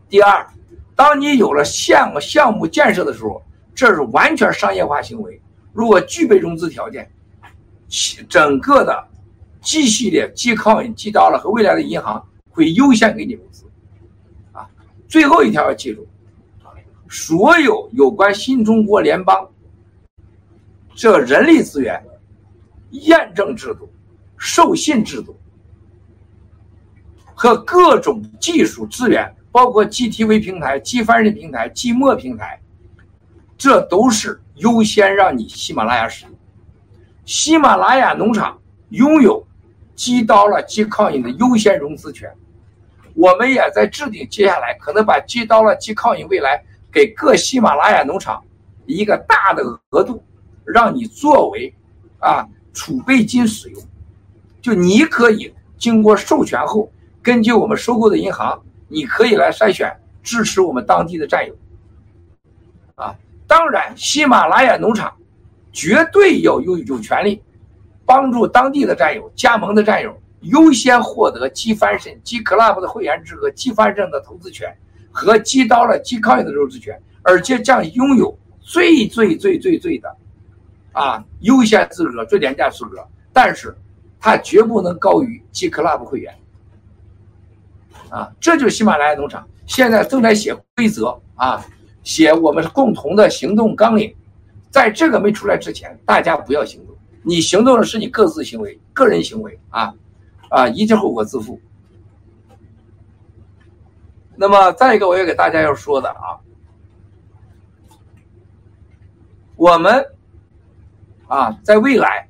[0.09, 0.45] 第二，
[0.95, 3.41] 当你有了项目项目建设的时候，
[3.75, 5.41] 这是完全商业化行为。
[5.71, 7.09] 如果具备融资条件，
[8.27, 9.07] 整个的
[9.61, 13.65] G 系列、G Coin、G 刀了和未来的银行会优先给你融资。
[14.51, 14.69] 啊，
[15.07, 16.07] 最后一条要记住，
[17.09, 19.49] 所有有关新中国联邦
[20.95, 22.03] 这人力资源、
[22.91, 23.89] 验证制度、
[24.37, 25.35] 授信制度
[27.33, 29.35] 和各种技术资源。
[29.51, 32.61] 包括 GTV 平台、G 翻身平台、G 墨平台，
[33.57, 36.35] 这都是优先让你喜马拉雅使用。
[37.25, 39.43] 喜马拉雅农场拥有
[39.99, 42.31] G 刀了 G Coin 的优先融资权。
[43.15, 48.41] 我们也在制定接下来可能把 G 刀了 G Coin 未来给各喜马拉雅农场
[48.85, 50.23] 一个大的额度，
[50.63, 51.73] 让你作为
[52.19, 53.83] 啊储备金使用。
[54.61, 56.89] 就你可以经过授权后，
[57.21, 58.57] 根据我们收购的银行。
[58.91, 61.55] 你可以来筛选支持我们当地的战友，
[62.95, 63.13] 啊，
[63.45, 65.15] 当然，喜马拉雅农场
[65.71, 67.39] 绝对要有有权利
[68.09, 74.75] 帮助当地的战友、加盟的战友优先获得积翻身、积 club 的会员资格、积翻身的投资权
[75.11, 80.17] 和积到了积抗 n 的投资权，而且将拥有最最最最最的
[80.91, 83.77] 啊优先资格、最廉价资格，但是
[84.19, 86.33] 它绝不能高于积 club 会员。
[88.09, 91.63] 啊，这就是喜马拉雅农场现在正在写规则啊，
[92.01, 94.11] 写我们共同的行动纲领。
[94.71, 96.88] 在这个没出来之前，大家不要行动。
[97.23, 99.93] 你行动的是你各自行为、个人行为啊，
[100.49, 101.59] 啊，一切后果自负。
[104.35, 106.39] 那么再一个，我要给大家要说的啊，
[109.55, 110.05] 我们
[111.27, 112.27] 啊，在未来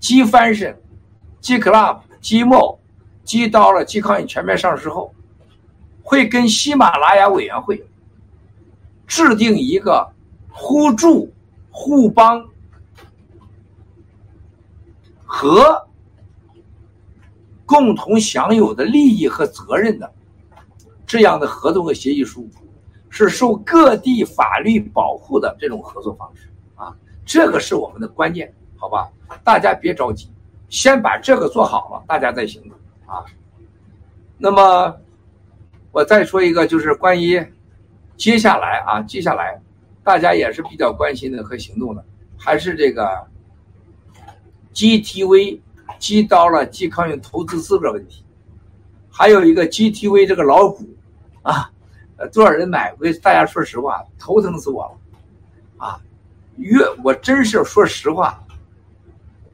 [0.00, 0.76] ，G Fashion、
[1.40, 2.78] G Club、G Mo。
[3.24, 5.14] 接到了嵇康全面上市后，
[6.02, 7.86] 会跟喜马拉雅委员会
[9.06, 10.10] 制定一个
[10.50, 11.30] 互助、
[11.70, 12.48] 互帮
[15.38, 15.86] 和
[17.64, 20.12] 共同享有的利益和责任的
[21.06, 22.50] 这样的合同和协议书，
[23.08, 26.92] 是受各地法律保护的这种合作方式啊，
[27.24, 29.08] 这个是我们的关键，好吧？
[29.44, 30.28] 大家别着急，
[30.70, 32.72] 先把这个做好了，大家再行动。
[33.06, 33.24] 啊，
[34.38, 34.92] 那么
[35.92, 37.40] 我再说一个，就是关于
[38.16, 39.62] 接下来啊，接下来
[40.02, 42.04] 大家也是比较关心的和行动的，
[42.36, 43.24] 还是这个
[44.78, 45.58] GTV
[45.98, 48.22] 击到了嵇康永投资资格问题，
[49.10, 50.88] 还有一个 GTV 这个老股
[51.42, 51.68] 啊，
[52.16, 52.94] 呃，多少人买？
[53.00, 56.00] 我大家说实话，头疼死我了啊！
[56.58, 58.40] 越我真是说实话，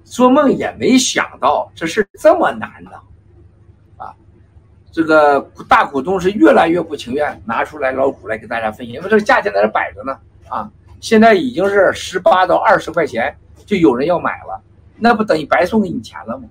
[0.05, 3.01] 做梦也没想到这事这么难的。
[4.93, 10.19] 这个大股东是越来越不情愿拿出来老股来给大家分析，因为这个价钱在这摆着呢
[10.51, 10.71] 啊，
[11.01, 14.63] 现在已经是十八到二十块钱，就有人要买了，
[14.99, 16.45] 那不等于白送给你钱了吗？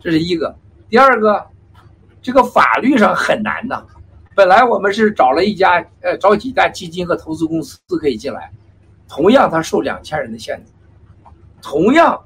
[0.00, 0.54] 这是一个。
[0.88, 1.46] 第二个，
[2.20, 3.86] 这个法律上很难的。
[4.34, 8.50] 本来我们是找了一家呃，找几家基金和投资公司可以进来，
[9.08, 10.72] 同样他受两千人的限制，
[11.60, 12.18] 同样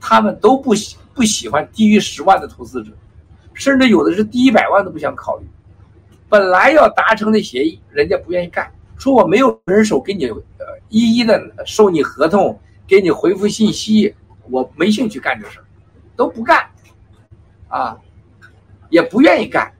[0.00, 2.90] 他们都不喜不喜欢低于十万的投资者。
[3.52, 5.46] 甚至有的是低一百万都不想考虑，
[6.28, 14.12] 本来要达成的协议，人家不愿意干，说我没有人手给你呃一一的收你合同，给你回复信息，
[14.50, 15.64] 我没兴趣干这事儿，
[16.16, 16.64] 都不干，
[17.68, 17.96] 啊，
[18.90, 19.72] 也不愿意干。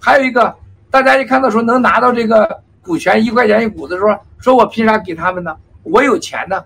[0.00, 0.54] 还有一个，
[0.90, 5.56] 大家一看到说能拿到这个股权一块钱一股的时候，说我凭啥给他们呢？
[5.84, 6.64] 我有钱呢，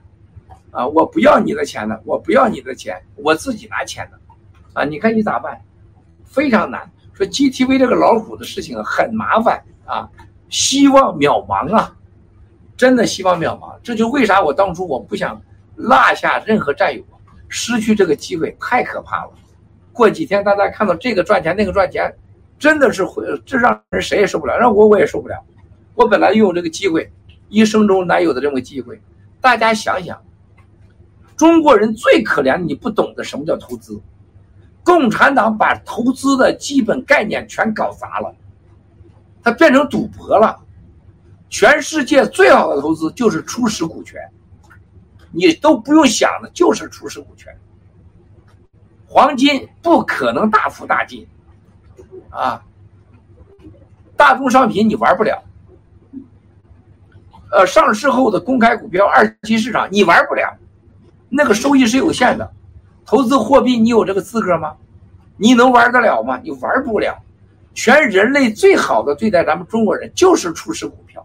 [0.71, 4.19] 啊，我不要你的钱呢，我不要你的钱，我自己拿钱呢，
[4.73, 5.61] 啊，你看你咋办？
[6.25, 10.09] 非常难，说 GTV 这个老虎的事情很麻烦啊，
[10.51, 11.97] 希望渺茫啊，
[12.77, 13.75] 真的希望渺茫。
[13.83, 15.41] 这就为啥我当初我不想
[15.77, 17.03] 落下任何战友，
[17.49, 19.31] 失去这个机会太可怕了。
[19.93, 22.15] 过几天大家看到这个赚钱那个赚钱，
[22.59, 25.37] 真的是会这让人谁也受不了，让我我也受不了。
[25.95, 27.11] 我本来拥有这个机会，
[27.49, 29.01] 一生中难有的这么机会，
[29.41, 30.21] 大家想想，
[31.37, 34.01] 中国人最可怜，你不懂得什么叫投资。
[34.83, 38.35] 共产党把投资的基本概念全搞砸了，
[39.43, 40.59] 它变成赌博了。
[41.49, 44.21] 全世界最好的投资就是初始股权，
[45.37, 47.55] 你都不用想的，就是初始股权。
[49.07, 51.29] 黄金不可能大幅大进，
[52.31, 52.63] 啊，
[54.17, 55.43] 大宗商品你玩不了，
[57.53, 60.57] 呃，上市后的公开股票二级市场你玩不了，
[61.29, 62.51] 那个收益是有限的。
[63.05, 64.75] 投资货币你有这个资格吗？
[65.37, 66.41] 你能玩得了吗？
[66.43, 67.17] 你玩不了。
[67.75, 71.25] 全人类最好的对待咱们中国人就是初始股票，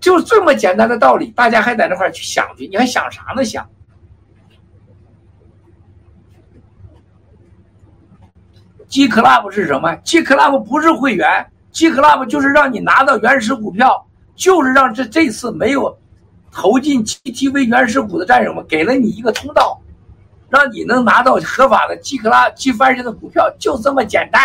[0.00, 3.44] 就这么简单的道理，大家还在那块去想去，你还想啥呢？
[3.44, 3.68] 想
[8.88, 15.96] ？G Club 是什么？G Club 不是会员，G Club 就是让你拿到原始股票，就是让这这次没有
[16.50, 19.80] 投进 GTV 原始股的战友们给了你一个通道，
[20.48, 24.42] 让你能拿到合法的 G Club G 翻身的股票，就这么简单。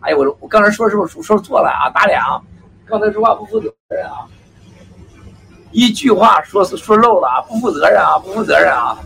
[0.00, 1.90] 哎呦，我我刚才说是不是说错了啊？
[1.90, 2.40] 打脸啊！
[2.86, 4.26] 刚才说话不负责任啊！
[5.72, 7.40] 一句话说是说漏了啊！
[7.42, 8.18] 不负责任啊！
[8.18, 8.98] 不负责任啊！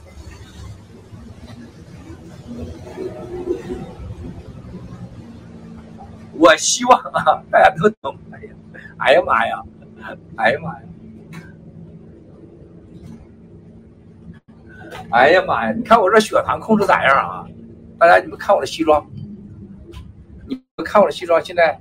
[6.32, 8.16] 我希望啊， 大家都懂。
[8.32, 8.50] 哎呀，
[8.98, 9.62] 哎呀妈呀！
[10.36, 10.80] 哎呀妈呀！
[15.10, 15.72] 哎呀妈呀！
[15.72, 17.46] 你看我这血糖控制咋样啊？
[17.98, 19.06] 大家你们看我的西装。
[20.46, 21.78] 你们看我的西装，现在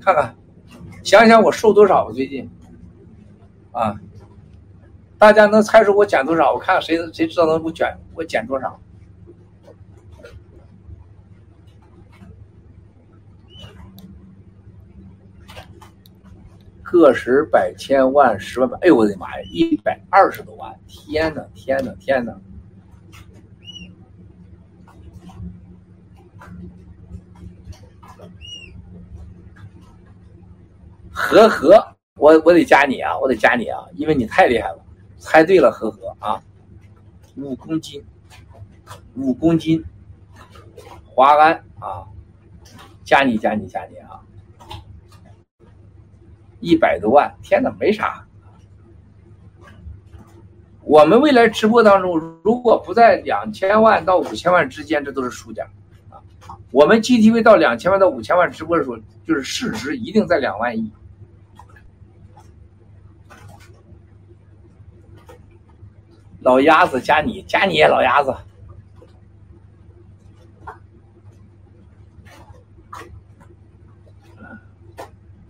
[0.00, 0.34] 看看，
[1.02, 2.04] 想想我瘦多少？
[2.04, 2.48] 我最近
[3.72, 3.94] 啊，
[5.18, 6.52] 大家能猜出我减多少？
[6.52, 8.80] 我看谁谁知道能我减我减多少？
[16.82, 20.74] 个十百千万十万百，哎呦我的妈呀，一百二十多万！
[20.86, 22.34] 天呐天呐天呐！
[31.12, 34.78] 和和，我我得加你啊，我得加你啊，因为你太厉害了，
[35.18, 36.42] 猜对了，呵呵啊，
[37.36, 38.04] 五公斤，
[39.14, 39.84] 五公斤，
[41.04, 42.04] 华安啊，
[43.04, 44.20] 加你加你加你啊，
[46.60, 48.24] 一百多万，天哪，没啥。
[50.82, 55.62] 我们未来直播当中，如果不在两千万到五千万之间，这都是输家
[56.08, 56.18] 啊。
[56.72, 58.96] 我们 GTV 到两千万到五千万直播的时候，
[59.26, 60.90] 就是市值一定在两万亿。
[66.40, 68.34] 老鸭子加你，加你老鸭子，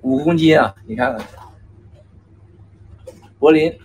[0.00, 0.74] 五公斤啊！
[0.86, 1.26] 你看看，
[3.38, 3.78] 柏林。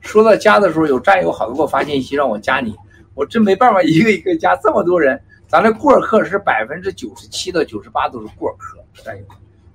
[0.00, 2.76] 说到加的时候，有战友好给我发信息让我加你，
[3.14, 5.22] 我真没办法一个一个加这么多人。
[5.46, 9.24] 咱这过客是百分之九十七到九十八都是过客，战友。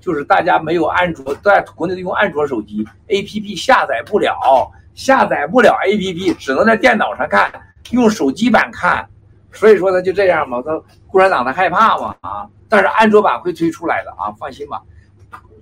[0.05, 7.51] 就是大家没有安卓，在国内用安卓手机，APP 下载不了，下载不了 APP，只能在电脑上看，
[7.89, 9.09] 用手机版看，
[9.51, 14.79] 所以说呢就这样嘛，他共产党他害怕嘛啊，但是安卓版会推出来的啊，放心吧，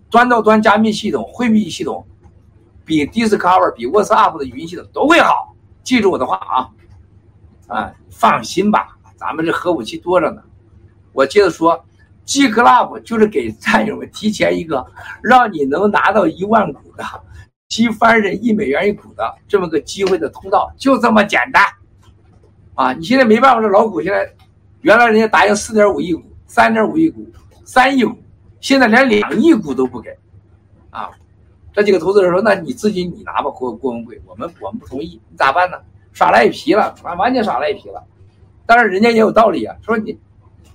[0.10, 2.06] 端到端加密系统、会密系统，
[2.84, 6.36] 比 Discover、比 WhatsApp 的语音系统都会好，记住我的话
[7.70, 10.44] 啊，啊，放心吧，咱们这核武器多着呢，
[11.14, 11.82] 我接着说。
[12.26, 14.86] G Club 就是给战友们提前一个，
[15.22, 17.04] 让你能拿到一万股的
[17.68, 21.66] ，G 翻身一美元一股的这么个机会的通道，就这么简单，
[22.76, 22.94] 啊！
[22.94, 24.34] 你现在没办法，这老股现在，
[24.82, 27.28] 原来人家答应四点五亿股、三点五亿股、
[27.66, 28.16] 三亿股，
[28.62, 30.18] 现在连两亿股都不给，
[30.92, 31.10] 啊！
[31.74, 35.78] 这几个投资人说：“那你自己你拿吧，郭郭文贵，我们我们不同意，你咋办呢？
[36.14, 38.02] 耍赖皮了，完完全耍赖皮了。
[38.66, 40.18] 但是人家也有道理啊，说你，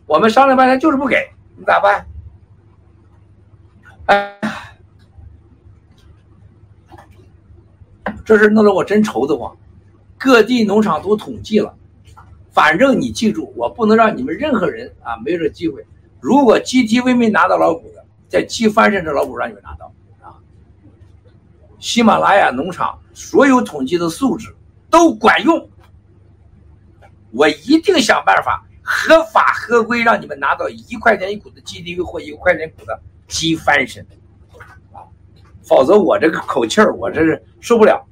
[0.07, 1.17] 我们商量半天就是不给。”
[1.59, 2.07] 你咋办？
[4.07, 4.39] 哎，
[8.25, 9.55] 这事弄得我真愁得慌。
[10.17, 11.75] 各地农场都统计了，
[12.51, 15.85] 反正你记住，我不能让你们任何人啊没有这机会。
[16.21, 19.93] 如果 GTV 没拿到老股的，在 G 翻身这老股让你们拿到
[20.23, 20.35] 啊。
[21.79, 24.55] 喜马拉雅农场所有统计的数值
[24.89, 25.69] 都管用，
[27.33, 28.65] 我一定想办法。
[29.01, 34.05] 合法合规，让你们拿到一块钱一股的 G D V 或一块钱股的鸡翻身，
[34.93, 35.07] 啊，
[35.63, 38.05] 否则我这个口气儿我这是受不了，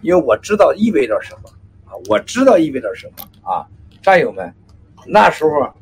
[0.00, 1.50] 因为我知道意味着什么
[1.84, 3.64] 啊，我知道意味着什么啊，
[4.02, 4.52] 战友们，
[5.06, 5.72] 那时候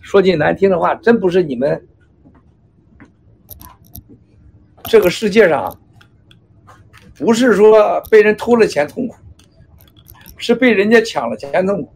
[0.00, 1.86] 说句难听的话，真不是你们
[4.84, 5.78] 这个世界上，
[7.18, 9.14] 不是说被人偷了钱痛苦，
[10.38, 11.92] 是被人家抢了钱痛苦。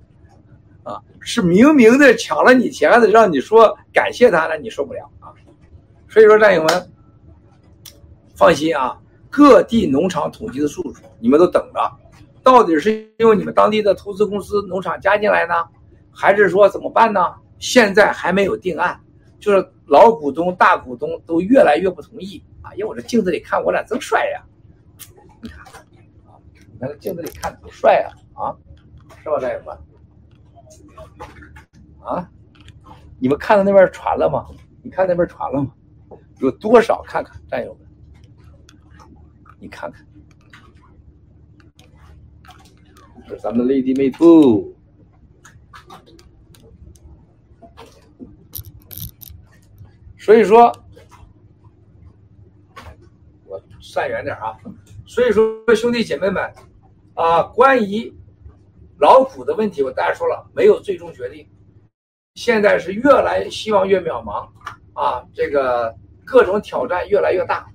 [0.86, 5.34] 啊，是明明的抢了你钱的，让你说感谢他，那你受不了啊。
[6.08, 6.90] 所以说，战友们，
[8.36, 8.96] 放心啊，
[9.28, 11.92] 各地农场统计的数据你们都等着，
[12.40, 15.54] 到底是用你们当地的投资公司农场加进来呢，
[16.12, 17.34] 还是说怎么办呢？
[17.58, 19.00] 现在还没有定案，
[19.40, 22.72] 就是老股东、大股东都越来越不同意啊。
[22.74, 24.40] 因为我这镜子里看我俩真帅呀，
[25.42, 26.38] 你看啊，
[26.72, 28.54] 你看这镜子里看多帅呀啊，
[29.24, 29.76] 是吧，战友们？
[32.00, 32.30] 啊，
[33.18, 34.46] 你们看到那边传了吗？
[34.82, 35.72] 你看那边传了吗？
[36.38, 37.02] 有多少？
[37.02, 37.86] 看看战友们，
[39.58, 40.06] 你看看，
[43.26, 44.74] 这是咱们的 Lady Mate。
[50.18, 50.72] 所以说，
[53.46, 54.56] 我站远点啊。
[55.06, 56.52] 所以说，兄弟姐妹们
[57.14, 58.12] 啊，关于
[58.98, 61.48] 老虎的问题，我大家说了，没有最终决定。
[62.34, 64.48] 现在是越来希望越渺茫
[64.94, 65.94] 啊，这个
[66.24, 67.66] 各种挑战越来越大。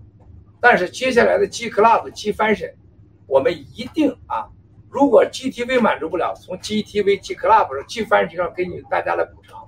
[0.60, 2.74] 但是接下来的 G Club、G Fashion，
[3.28, 4.48] 我们一定啊，
[4.90, 9.68] 如果 GTV 满足不了，从 GTV、G Club 上、G Fashion 上给你大家来补偿。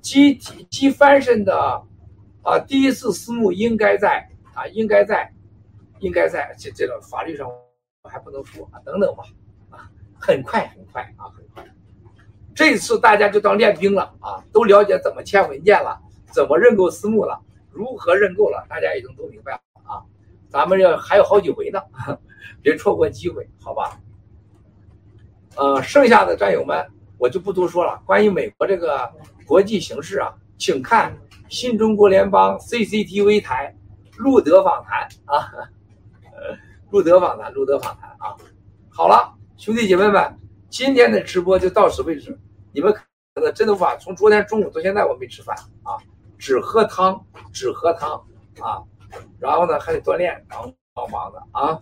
[0.00, 1.84] ，G T G Fashion 的。
[2.44, 5.32] 啊，第一次私募应该在啊，应该在，
[6.00, 7.48] 应该在这这个法律上
[8.02, 9.24] 我还不能说啊，等等吧，
[10.26, 11.62] 很快很快啊，很快。
[12.54, 16.00] 这次大家就当练兵了啊，都了解怎么签文件了，
[16.32, 17.38] 怎么认购私募了，
[17.70, 20.00] 如何认购了，大家已经都明白了啊。
[20.48, 21.78] 咱们这还有好几回呢，
[22.62, 24.00] 别错过机会，好吧？
[25.56, 26.82] 呃，剩下的战友们
[27.18, 28.00] 我就不多说了。
[28.06, 29.12] 关于美国这个
[29.46, 31.14] 国际形势啊，请看。
[31.50, 33.76] 新中国联邦 CCTV 台，
[34.16, 35.52] 路德访谈啊，
[36.90, 38.34] 路德访谈，路德访谈啊。
[38.88, 40.36] 好了，兄弟姐妹们，
[40.68, 42.36] 今天的直播就到此为止。
[42.72, 45.96] 你们可能真的无法从昨天中午到现在我没吃饭啊，
[46.38, 48.12] 只喝汤，只喝汤
[48.58, 48.82] 啊。
[49.38, 51.80] 然后呢还得锻炼，然后忙的啊。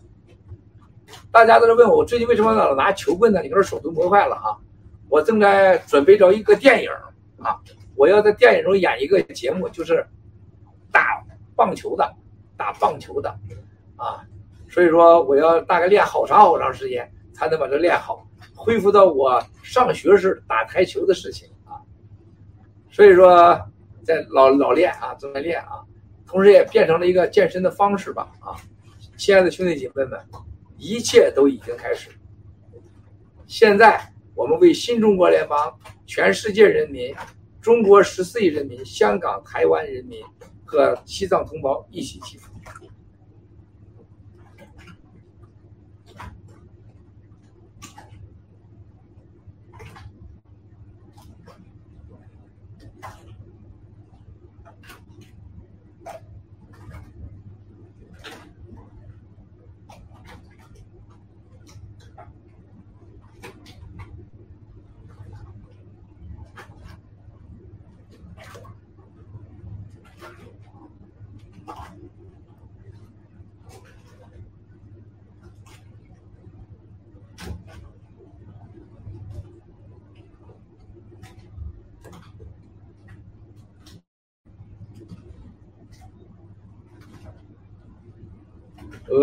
[1.30, 3.40] 大家都在问我，我最近为什么老拿球棍呢？
[3.40, 4.52] 你说手都磨坏了啊。
[5.08, 6.90] 我正在准备着一个电影
[7.42, 7.58] 啊。
[7.96, 10.06] 我要在电影中演一个节目，就是
[10.90, 11.24] 打
[11.56, 12.14] 棒球的，
[12.54, 13.30] 打棒球的，
[13.96, 14.24] 啊，
[14.68, 21.80] 所以说我要大概练好长好长时间才能把这练好，恢复到我上学时打台球的事情啊，
[22.90, 23.60] 所以说
[24.04, 25.82] 在老老练啊，正在练啊，
[26.26, 28.56] 同时也变成了一个健身的方式吧啊，
[29.16, 30.18] 亲爱的兄弟姐妹们，
[30.76, 32.10] 一切都已经开始，
[33.46, 37.14] 现在我们为新中国联邦全世界人民。
[37.60, 40.20] 中国十四亿人民、香港、台湾人民
[40.64, 42.52] 和西藏同胞一起祈福。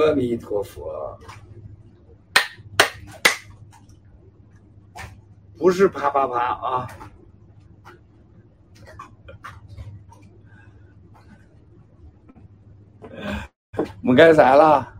[0.09, 1.19] 阿弥陀佛，
[5.55, 6.87] 不是啪啪啪啊！
[14.01, 14.98] 我们该啥了？